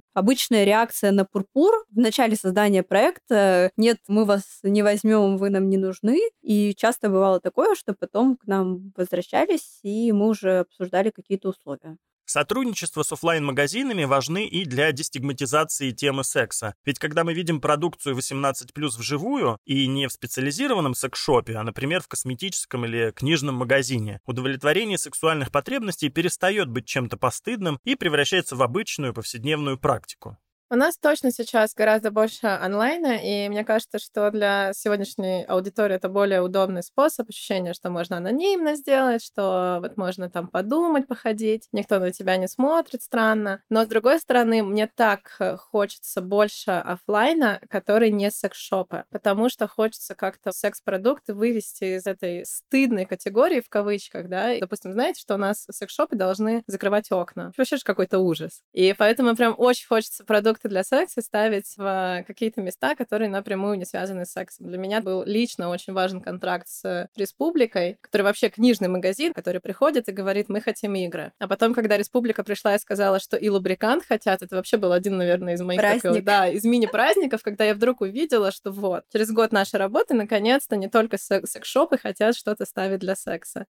Обычная 0.16 0.64
реакция 0.64 1.12
на 1.12 1.24
пурпур 1.24 1.86
в 1.92 1.98
начале 1.98 2.36
создания 2.36 2.82
проекта 2.82 3.72
«нет, 3.78 3.98
мы 4.08 4.26
вас 4.26 4.60
не 4.64 4.82
возьмем, 4.82 5.38
вы 5.38 5.52
нам 5.52 5.70
не 5.70 5.78
нужны». 5.78 6.20
И 6.42 6.74
часто 6.76 7.10
бывало 7.10 7.40
такое, 7.40 7.76
что 7.76 7.94
потом 7.94 8.38
к 8.38 8.48
нам 8.48 8.92
возвращались, 8.98 9.80
и 9.84 10.12
мы 10.12 10.30
уже 10.30 10.60
обсуждали 10.60 11.12
какие-то 11.12 11.50
условия. 11.50 11.98
Сотрудничество 12.26 13.04
с 13.04 13.12
офлайн-магазинами 13.12 14.06
важны 14.06 14.46
и 14.46 14.66
для 14.66 14.92
дестигматизации 14.92 15.92
темы 15.92 16.24
секса. 16.24 16.74
Ведь 16.86 17.00
когда 17.00 17.24
мы 17.24 17.34
видим 17.34 17.60
продукцию 17.60 18.18
18+, 18.18 18.54
вживую, 18.98 19.58
и 19.66 19.88
не 19.88 20.08
в 20.08 20.12
специализированном 20.12 20.96
секс-шопе, 20.96 21.56
а, 21.56 21.64
например, 21.64 22.02
в 22.02 22.08
косметическом 22.08 22.86
или 22.86 23.12
книжном 23.12 23.56
магазине, 23.56 24.22
удовлетворение 24.26 24.98
сексуальных 24.98 25.52
потребностей 25.52 26.10
перестает 26.10 26.70
быть 26.70 26.86
чем-то 26.86 27.18
постыдным 27.18 27.80
и 27.84 27.96
превращается 27.96 28.56
в 28.56 28.64
обычную 28.64 29.14
повседневную 29.14 29.78
практику. 29.78 30.38
У 30.74 30.76
нас 30.76 30.98
точно 30.98 31.30
сейчас 31.30 31.76
гораздо 31.76 32.10
больше 32.10 32.48
онлайна, 32.48 33.20
и 33.24 33.48
мне 33.48 33.64
кажется, 33.64 34.00
что 34.00 34.32
для 34.32 34.74
сегодняшней 34.74 35.44
аудитории 35.44 35.98
это 35.98 36.10
более 36.10 36.42
удобный 36.42 36.82
способ, 36.82 37.30
ощущение, 37.30 37.76
что 37.76 37.92
можно 37.92 38.18
анонимно 38.18 38.74
сделать, 38.74 39.24
что 39.24 39.78
вот 39.84 39.98
можно 39.98 40.32
там 40.32 40.48
подумать, 40.48 41.08
походить, 41.08 41.68
никто 41.74 42.00
на 42.00 42.12
тебя 42.12 42.38
не 42.38 42.48
смотрит 42.48 43.04
странно. 43.04 43.62
Но, 43.70 43.84
с 43.84 43.88
другой 43.88 44.18
стороны, 44.20 44.64
мне 44.64 44.88
так 44.88 45.40
хочется 45.60 46.22
больше 46.22 46.72
офлайна, 46.72 47.62
который 47.70 48.10
не 48.10 48.32
секс-шопы, 48.32 49.04
потому 49.12 49.50
что 49.50 49.68
хочется 49.68 50.16
как-то 50.16 50.52
секс-продукты 50.52 51.36
вывести 51.36 51.98
из 51.98 52.08
этой 52.08 52.48
стыдной 52.48 53.06
категории, 53.06 53.62
в 53.62 53.70
кавычках, 53.70 54.28
да. 54.28 54.52
И, 54.52 54.60
допустим, 54.60 54.94
знаете, 54.94 55.22
что 55.22 55.36
у 55.36 55.38
нас 55.38 55.68
секс-шопы 55.70 56.16
должны 56.16 56.64
закрывать 56.66 57.12
окна. 57.12 57.52
Вообще 57.56 57.78
же 57.78 57.84
какой-то 57.84 58.18
ужас. 58.18 58.64
И 58.72 58.96
поэтому 58.98 59.36
прям 59.36 59.54
очень 59.56 59.86
хочется 59.86 60.24
продукт 60.26 60.63
продукты 60.64 60.70
для 60.70 60.84
секса 60.84 61.22
ставить 61.22 61.74
в 61.78 62.24
какие-то 62.28 62.62
места, 62.62 62.96
которые 62.96 63.30
напрямую 63.30 63.78
не 63.78 63.86
связаны 63.86 64.26
с 64.26 64.32
сексом. 64.32 64.68
Для 64.68 64.78
меня 64.78 65.02
был 65.02 65.24
лично 65.24 65.70
очень 65.70 65.94
важен 65.94 66.22
контракт 66.22 66.68
с 66.68 67.10
Республикой, 67.16 67.98
который 68.02 68.24
вообще 68.24 68.50
книжный 68.50 68.88
магазин, 68.88 69.34
который 69.34 69.60
приходит 69.60 70.10
и 70.10 70.12
говорит, 70.12 70.50
мы 70.50 70.62
хотим 70.62 70.96
игры. 70.96 71.32
А 71.40 71.48
потом, 71.48 71.74
когда 71.74 71.98
Республика 71.98 72.44
пришла 72.44 72.76
и 72.76 72.80
сказала, 72.80 73.20
что 73.20 73.38
и 73.38 73.50
лубрикант 73.50 74.06
хотят, 74.06 74.42
это 74.42 74.56
вообще 74.56 74.78
был 74.78 74.92
один, 74.92 75.18
наверное, 75.18 75.54
из 75.54 75.62
моих 75.62 75.82
таких, 75.82 76.24
да, 76.24 76.48
из 76.48 76.64
мини-праздников, 76.64 77.42
когда 77.44 77.66
я 77.66 77.74
вдруг 77.74 78.02
увидела, 78.02 78.52
что 78.52 78.72
вот, 78.72 79.04
через 79.12 79.32
год 79.32 79.52
нашей 79.52 79.78
работы, 79.78 80.14
наконец-то, 80.14 80.76
не 80.76 80.90
только 80.90 81.18
секс-шопы 81.18 81.98
хотят 81.98 82.36
что-то 82.36 82.66
ставить 82.66 83.00
для 83.00 83.16
секса. 83.16 83.66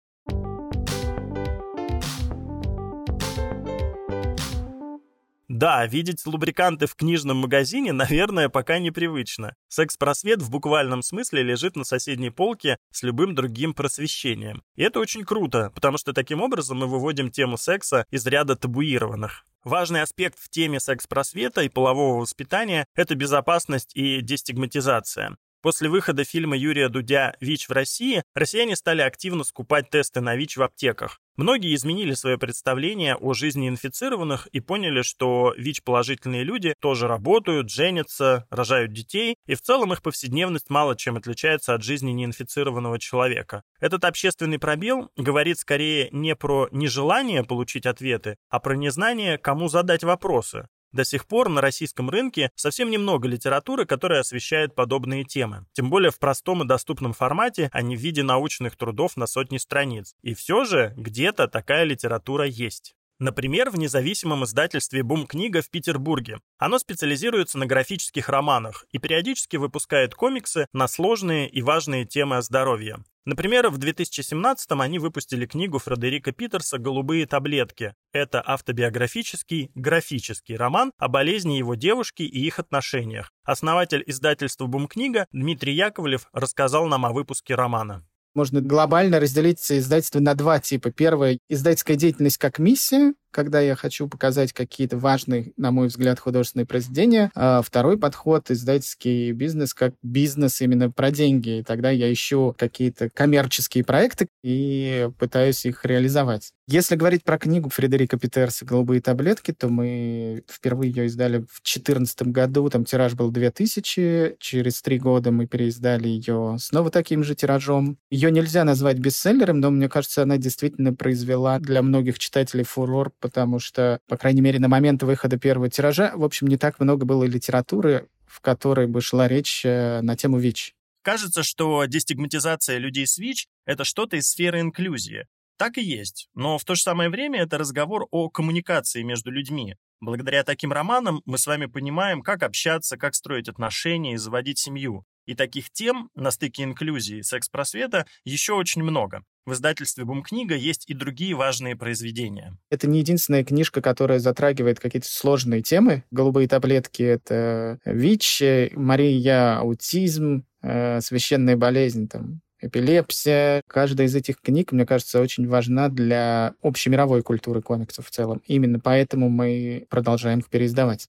Да, 5.54 5.86
видеть 5.86 6.26
лубриканты 6.26 6.88
в 6.88 6.96
книжном 6.96 7.36
магазине, 7.36 7.92
наверное, 7.92 8.48
пока 8.48 8.80
непривычно. 8.80 9.54
Секс-просвет 9.68 10.42
в 10.42 10.50
буквальном 10.50 11.00
смысле 11.00 11.44
лежит 11.44 11.76
на 11.76 11.84
соседней 11.84 12.30
полке 12.30 12.76
с 12.90 13.04
любым 13.04 13.36
другим 13.36 13.72
просвещением. 13.72 14.64
И 14.74 14.82
это 14.82 14.98
очень 14.98 15.24
круто, 15.24 15.70
потому 15.72 15.96
что 15.96 16.12
таким 16.12 16.42
образом 16.42 16.78
мы 16.78 16.88
выводим 16.88 17.30
тему 17.30 17.56
секса 17.56 18.04
из 18.10 18.26
ряда 18.26 18.56
табуированных. 18.56 19.46
Важный 19.62 20.02
аспект 20.02 20.40
в 20.40 20.50
теме 20.50 20.80
секс-просвета 20.80 21.62
и 21.62 21.68
полового 21.68 22.20
воспитания– 22.20 22.88
это 22.96 23.14
безопасность 23.14 23.94
и 23.94 24.22
дестигматизация. 24.22 25.36
После 25.64 25.88
выхода 25.88 26.24
фильма 26.24 26.58
Юрия 26.58 26.90
Дудя 26.90 27.36
«ВИЧ 27.40 27.70
в 27.70 27.72
России» 27.72 28.22
россияне 28.34 28.76
стали 28.76 29.00
активно 29.00 29.44
скупать 29.44 29.88
тесты 29.88 30.20
на 30.20 30.36
ВИЧ 30.36 30.58
в 30.58 30.62
аптеках. 30.62 31.22
Многие 31.36 31.74
изменили 31.74 32.12
свое 32.12 32.36
представление 32.36 33.16
о 33.16 33.32
жизни 33.32 33.66
инфицированных 33.70 34.46
и 34.48 34.60
поняли, 34.60 35.00
что 35.00 35.54
ВИЧ-положительные 35.56 36.44
люди 36.44 36.74
тоже 36.80 37.08
работают, 37.08 37.70
женятся, 37.70 38.46
рожают 38.50 38.92
детей, 38.92 39.36
и 39.46 39.54
в 39.54 39.62
целом 39.62 39.94
их 39.94 40.02
повседневность 40.02 40.68
мало 40.68 40.96
чем 40.96 41.16
отличается 41.16 41.72
от 41.72 41.82
жизни 41.82 42.10
неинфицированного 42.10 42.98
человека. 42.98 43.62
Этот 43.80 44.04
общественный 44.04 44.58
пробел 44.58 45.10
говорит 45.16 45.58
скорее 45.58 46.10
не 46.12 46.36
про 46.36 46.68
нежелание 46.72 47.42
получить 47.42 47.86
ответы, 47.86 48.36
а 48.50 48.60
про 48.60 48.74
незнание, 48.74 49.38
кому 49.38 49.68
задать 49.68 50.04
вопросы. 50.04 50.68
До 50.94 51.04
сих 51.04 51.26
пор 51.26 51.48
на 51.48 51.60
российском 51.60 52.08
рынке 52.08 52.52
совсем 52.54 52.88
немного 52.88 53.26
литературы, 53.26 53.84
которая 53.84 54.20
освещает 54.20 54.76
подобные 54.76 55.24
темы. 55.24 55.66
Тем 55.72 55.90
более 55.90 56.12
в 56.12 56.20
простом 56.20 56.62
и 56.62 56.66
доступном 56.68 57.12
формате, 57.12 57.68
а 57.72 57.82
не 57.82 57.96
в 57.96 58.00
виде 58.00 58.22
научных 58.22 58.76
трудов 58.76 59.16
на 59.16 59.26
сотни 59.26 59.58
страниц. 59.58 60.14
И 60.22 60.34
все 60.34 60.64
же 60.64 60.94
где-то 60.96 61.48
такая 61.48 61.82
литература 61.82 62.46
есть. 62.46 62.94
Например, 63.18 63.70
в 63.70 63.78
независимом 63.78 64.44
издательстве 64.44 65.02
«Бум-книга» 65.02 65.62
в 65.62 65.70
Петербурге. 65.70 66.38
Оно 66.58 66.78
специализируется 66.78 67.58
на 67.58 67.66
графических 67.66 68.28
романах 68.28 68.86
и 68.92 68.98
периодически 68.98 69.56
выпускает 69.56 70.14
комиксы 70.14 70.68
на 70.72 70.86
сложные 70.86 71.48
и 71.48 71.60
важные 71.60 72.04
темы 72.04 72.36
о 72.36 72.42
здоровье. 72.42 72.98
Например, 73.26 73.70
в 73.70 73.78
2017-м 73.78 74.80
они 74.82 74.98
выпустили 74.98 75.46
книгу 75.46 75.78
Фредерика 75.78 76.32
Питерса 76.32 76.76
«Голубые 76.76 77.26
таблетки». 77.26 77.94
Это 78.12 78.42
автобиографический, 78.44 79.70
графический 79.74 80.56
роман 80.56 80.92
о 80.98 81.08
болезни 81.08 81.54
его 81.54 81.74
девушки 81.74 82.22
и 82.22 82.46
их 82.46 82.58
отношениях. 82.58 83.30
Основатель 83.42 84.04
издательства 84.06 84.66
«Бум-книга» 84.66 85.26
Дмитрий 85.32 85.74
Яковлев 85.74 86.28
рассказал 86.34 86.86
нам 86.86 87.06
о 87.06 87.12
выпуске 87.12 87.54
романа. 87.54 88.06
Можно 88.34 88.60
глобально 88.60 89.20
разделить 89.20 89.60
издательство 89.70 90.20
на 90.20 90.34
два 90.34 90.60
типа. 90.60 90.90
Первое— 90.90 91.38
издательская 91.48 91.96
деятельность 91.96 92.36
как 92.36 92.58
миссия, 92.58 93.14
когда 93.34 93.60
я 93.60 93.74
хочу 93.74 94.08
показать 94.08 94.52
какие-то 94.52 94.96
важные, 94.96 95.52
на 95.56 95.72
мой 95.72 95.88
взгляд, 95.88 96.20
художественные 96.20 96.66
произведения. 96.66 97.30
А 97.34 97.62
второй 97.62 97.98
подход— 97.98 98.48
издательский 98.50 99.32
бизнес 99.32 99.74
как 99.74 99.94
бизнес 100.02 100.60
именно 100.60 100.90
про 100.90 101.10
деньги. 101.10 101.58
И 101.58 101.62
тогда 101.64 101.90
я 101.90 102.12
ищу 102.12 102.54
какие-то 102.56 103.10
коммерческие 103.10 103.84
проекты 103.84 104.28
и 104.42 105.10
пытаюсь 105.18 105.66
их 105.66 105.84
реализовать. 105.84 106.52
Если 106.66 106.96
говорить 106.96 107.24
про 107.24 107.38
книгу 107.38 107.68
Фредерика 107.68 108.18
Питерса 108.18 108.64
«Голубые 108.64 109.02
таблетки», 109.02 109.52
то 109.52 109.68
мы 109.68 110.44
впервые 110.50 110.90
ее 110.90 111.06
издали 111.06 111.38
в 111.38 111.60
2014 111.60 112.22
году. 112.28 112.70
Там 112.70 112.86
тираж 112.86 113.12
был 113.12 113.30
2000. 113.30 114.36
Через 114.38 114.80
три 114.80 114.98
года 114.98 115.30
мы 115.30 115.46
переиздали 115.46 116.08
ее 116.08 116.56
снова 116.58 116.90
таким 116.90 117.22
же 117.22 117.34
тиражом. 117.34 117.98
Ее 118.10 118.30
нельзя 118.30 118.64
назвать 118.64 118.98
бестселлером, 118.98 119.60
но 119.60 119.70
мне 119.70 119.90
кажется, 119.90 120.22
она 120.22 120.38
действительно 120.38 120.94
произвела 120.94 121.58
для 121.58 121.82
многих 121.82 122.18
читателей 122.18 122.64
фурор, 122.64 123.12
потому 123.24 123.58
что, 123.58 124.00
по 124.06 124.18
крайней 124.18 124.42
мере, 124.42 124.58
на 124.58 124.68
момент 124.68 125.02
выхода 125.02 125.38
первого 125.38 125.70
тиража, 125.70 126.12
в 126.14 126.22
общем, 126.24 126.46
не 126.46 126.58
так 126.58 126.78
много 126.78 127.06
было 127.06 127.24
литературы, 127.24 128.06
в 128.26 128.42
которой 128.42 128.86
бы 128.86 129.00
шла 129.00 129.28
речь 129.28 129.64
э, 129.64 130.02
на 130.02 130.14
тему 130.14 130.36
ВИЧ. 130.36 130.74
Кажется, 131.00 131.42
что 131.42 131.82
дестигматизация 131.86 132.76
людей 132.76 133.06
с 133.06 133.16
ВИЧ– 133.16 133.46
это 133.64 133.84
что-то 133.84 134.18
из 134.18 134.28
сферы 134.28 134.60
инклюзии. 134.60 135.24
Так 135.56 135.78
и 135.78 135.82
есть, 135.82 136.28
но 136.34 136.58
в 136.58 136.64
то 136.64 136.74
же 136.74 136.82
самое 136.82 137.08
время 137.08 137.40
это 137.40 137.56
разговор 137.56 138.06
о 138.10 138.28
коммуникации 138.28 139.02
между 139.02 139.30
людьми. 139.30 139.76
Благодаря 140.00 140.44
таким 140.44 140.70
романам 140.70 141.22
мы 141.24 141.38
с 141.38 141.46
вами 141.46 141.64
понимаем, 141.64 142.20
как 142.20 142.42
общаться, 142.42 142.98
как 142.98 143.14
строить 143.14 143.48
отношения 143.48 144.12
и 144.12 144.18
заводить 144.18 144.58
семью. 144.58 145.06
И 145.26 145.34
таких 145.34 145.70
тем 145.70 146.10
на 146.14 146.30
стыке 146.30 146.64
инклюзии 146.64 147.18
и 147.18 147.22
секс-просвета 147.22 148.06
еще 148.24 148.54
очень 148.54 148.82
много. 148.82 149.24
В 149.46 149.52
издательстве 149.52 150.04
«Бум-книга» 150.04 150.54
есть 150.54 150.88
и 150.88 150.94
другие 150.94 151.34
важные 151.34 151.76
произведения. 151.76 152.56
Это 152.70 152.86
не 152.86 153.00
единственная 153.00 153.44
книжка, 153.44 153.82
которая 153.82 154.18
затрагивает 154.18 154.80
какие-то 154.80 155.08
сложные 155.08 155.60
темы. 155.60 156.04
«Голубые 156.10 156.48
таблетки»— 156.48 157.02
это 157.04 157.78
ВИЧ, 157.84 158.72
Мария— 158.72 159.58
аутизм, 159.58 160.44
э, 160.62 161.00
священная 161.02 161.58
болезнь, 161.58 162.08
там, 162.08 162.40
эпилепсия. 162.58 163.62
Каждая 163.66 164.06
из 164.06 164.14
этих 164.14 164.40
книг, 164.40 164.72
мне 164.72 164.86
кажется, 164.86 165.20
очень 165.20 165.46
важна 165.46 165.88
для 165.88 166.54
общемировой 166.62 167.22
культуры 167.22 167.60
комиксов 167.60 168.06
в 168.06 168.10
целом. 168.10 168.42
Именно 168.46 168.80
поэтому 168.80 169.28
мы 169.28 169.86
продолжаем 169.90 170.38
их 170.38 170.48
переиздавать. 170.48 171.08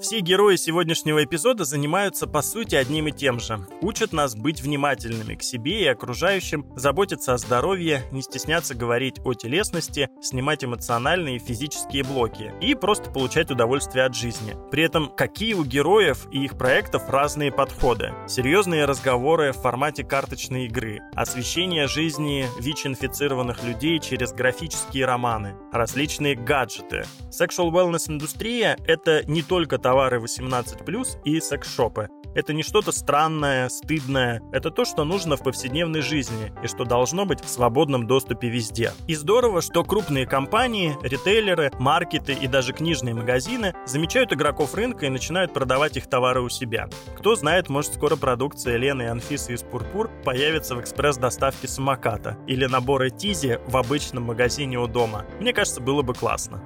Все 0.00 0.20
герои 0.20 0.56
сегодняшнего 0.56 1.24
эпизода 1.24 1.64
занимаются 1.64 2.26
по 2.26 2.42
сути 2.42 2.74
одним 2.74 3.08
и 3.08 3.12
тем 3.12 3.38
же. 3.38 3.66
Учат 3.80 4.12
нас 4.12 4.34
быть 4.34 4.60
внимательными 4.60 5.34
к 5.34 5.42
себе 5.42 5.82
и 5.82 5.86
окружающим, 5.86 6.66
заботиться 6.76 7.32
о 7.32 7.38
здоровье, 7.38 8.02
не 8.10 8.20
стесняться 8.22 8.74
говорить 8.74 9.20
о 9.24 9.34
телесности, 9.34 10.10
снимать 10.20 10.64
эмоциональные 10.64 11.36
и 11.36 11.38
физические 11.38 12.02
блоки 12.02 12.52
и 12.60 12.74
просто 12.74 13.10
получать 13.10 13.50
удовольствие 13.50 14.04
от 14.04 14.14
жизни. 14.14 14.56
При 14.70 14.82
этом 14.82 15.08
какие 15.14 15.54
у 15.54 15.64
героев 15.64 16.26
и 16.32 16.44
их 16.44 16.58
проектов 16.58 17.08
разные 17.08 17.52
подходы. 17.52 18.12
Серьезные 18.26 18.86
разговоры 18.86 19.52
в 19.52 19.58
формате 19.58 20.02
карточной 20.04 20.66
игры, 20.66 21.00
освещение 21.14 21.86
жизни 21.86 22.46
ВИЧ-инфицированных 22.60 23.62
людей 23.62 24.00
через 24.00 24.32
графические 24.32 25.06
романы, 25.06 25.54
различные 25.72 26.34
гаджеты. 26.34 27.04
Sexual 27.30 27.70
wellness 27.70 28.10
индустрия— 28.10 28.76
это 28.86 29.22
не 29.26 29.42
только 29.42 29.78
товары 29.84 30.18
18+, 30.18 31.20
и 31.24 31.40
секс-шопы. 31.40 32.08
Это 32.34 32.54
не 32.54 32.62
что-то 32.62 32.90
странное, 32.90 33.68
стыдное. 33.68 34.42
Это 34.50 34.70
то, 34.70 34.86
что 34.86 35.04
нужно 35.04 35.36
в 35.36 35.42
повседневной 35.42 36.00
жизни 36.00 36.52
и 36.64 36.66
что 36.66 36.84
должно 36.84 37.26
быть 37.26 37.44
в 37.44 37.48
свободном 37.48 38.06
доступе 38.06 38.48
везде. 38.48 38.92
И 39.06 39.14
здорово, 39.14 39.60
что 39.60 39.84
крупные 39.84 40.26
компании, 40.26 40.96
ритейлеры, 41.02 41.70
маркеты 41.78 42.32
и 42.32 42.46
даже 42.46 42.72
книжные 42.72 43.14
магазины 43.14 43.74
замечают 43.86 44.32
игроков 44.32 44.74
рынка 44.74 45.04
и 45.04 45.10
начинают 45.10 45.52
продавать 45.52 45.98
их 45.98 46.08
товары 46.08 46.40
у 46.40 46.48
себя. 46.48 46.88
Кто 47.16 47.36
знает, 47.36 47.68
может 47.68 47.94
скоро 47.94 48.16
продукция 48.16 48.78
Лены 48.78 49.02
и 49.02 49.06
Анфисы 49.06 49.52
из 49.52 49.62
Пурпур 49.62 50.10
появится 50.24 50.74
в 50.74 50.80
экспресс-доставке 50.80 51.68
самоката 51.68 52.38
или 52.46 52.64
наборы 52.64 53.10
Тизи 53.10 53.60
в 53.66 53.76
обычном 53.76 54.24
магазине 54.24 54.78
у 54.78 54.88
дома. 54.88 55.26
Мне 55.40 55.52
кажется, 55.52 55.82
было 55.82 56.00
бы 56.00 56.14
классно. 56.14 56.62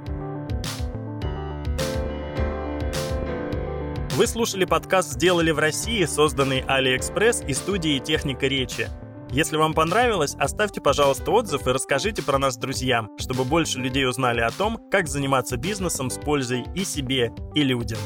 Вы 4.18 4.26
слушали 4.26 4.64
подкаст 4.64 5.12
«Сделали 5.12 5.52
в 5.52 5.60
России», 5.60 6.04
созданный 6.04 6.62
AliExpress 6.62 7.46
и 7.46 7.54
студией 7.54 8.00
«Техника 8.00 8.48
речи». 8.48 8.88
Если 9.30 9.56
вам 9.56 9.74
понравилось, 9.74 10.34
оставьте, 10.40 10.80
пожалуйста, 10.80 11.30
отзыв 11.30 11.68
и 11.68 11.70
расскажите 11.70 12.24
про 12.24 12.36
нас 12.36 12.56
друзьям, 12.56 13.10
чтобы 13.16 13.44
больше 13.44 13.78
людей 13.78 14.08
узнали 14.08 14.40
о 14.40 14.50
том, 14.50 14.80
как 14.90 15.06
заниматься 15.06 15.56
бизнесом 15.56 16.10
с 16.10 16.18
пользой 16.18 16.64
и 16.74 16.84
себе, 16.84 17.30
и 17.54 17.62
людям. 17.62 18.00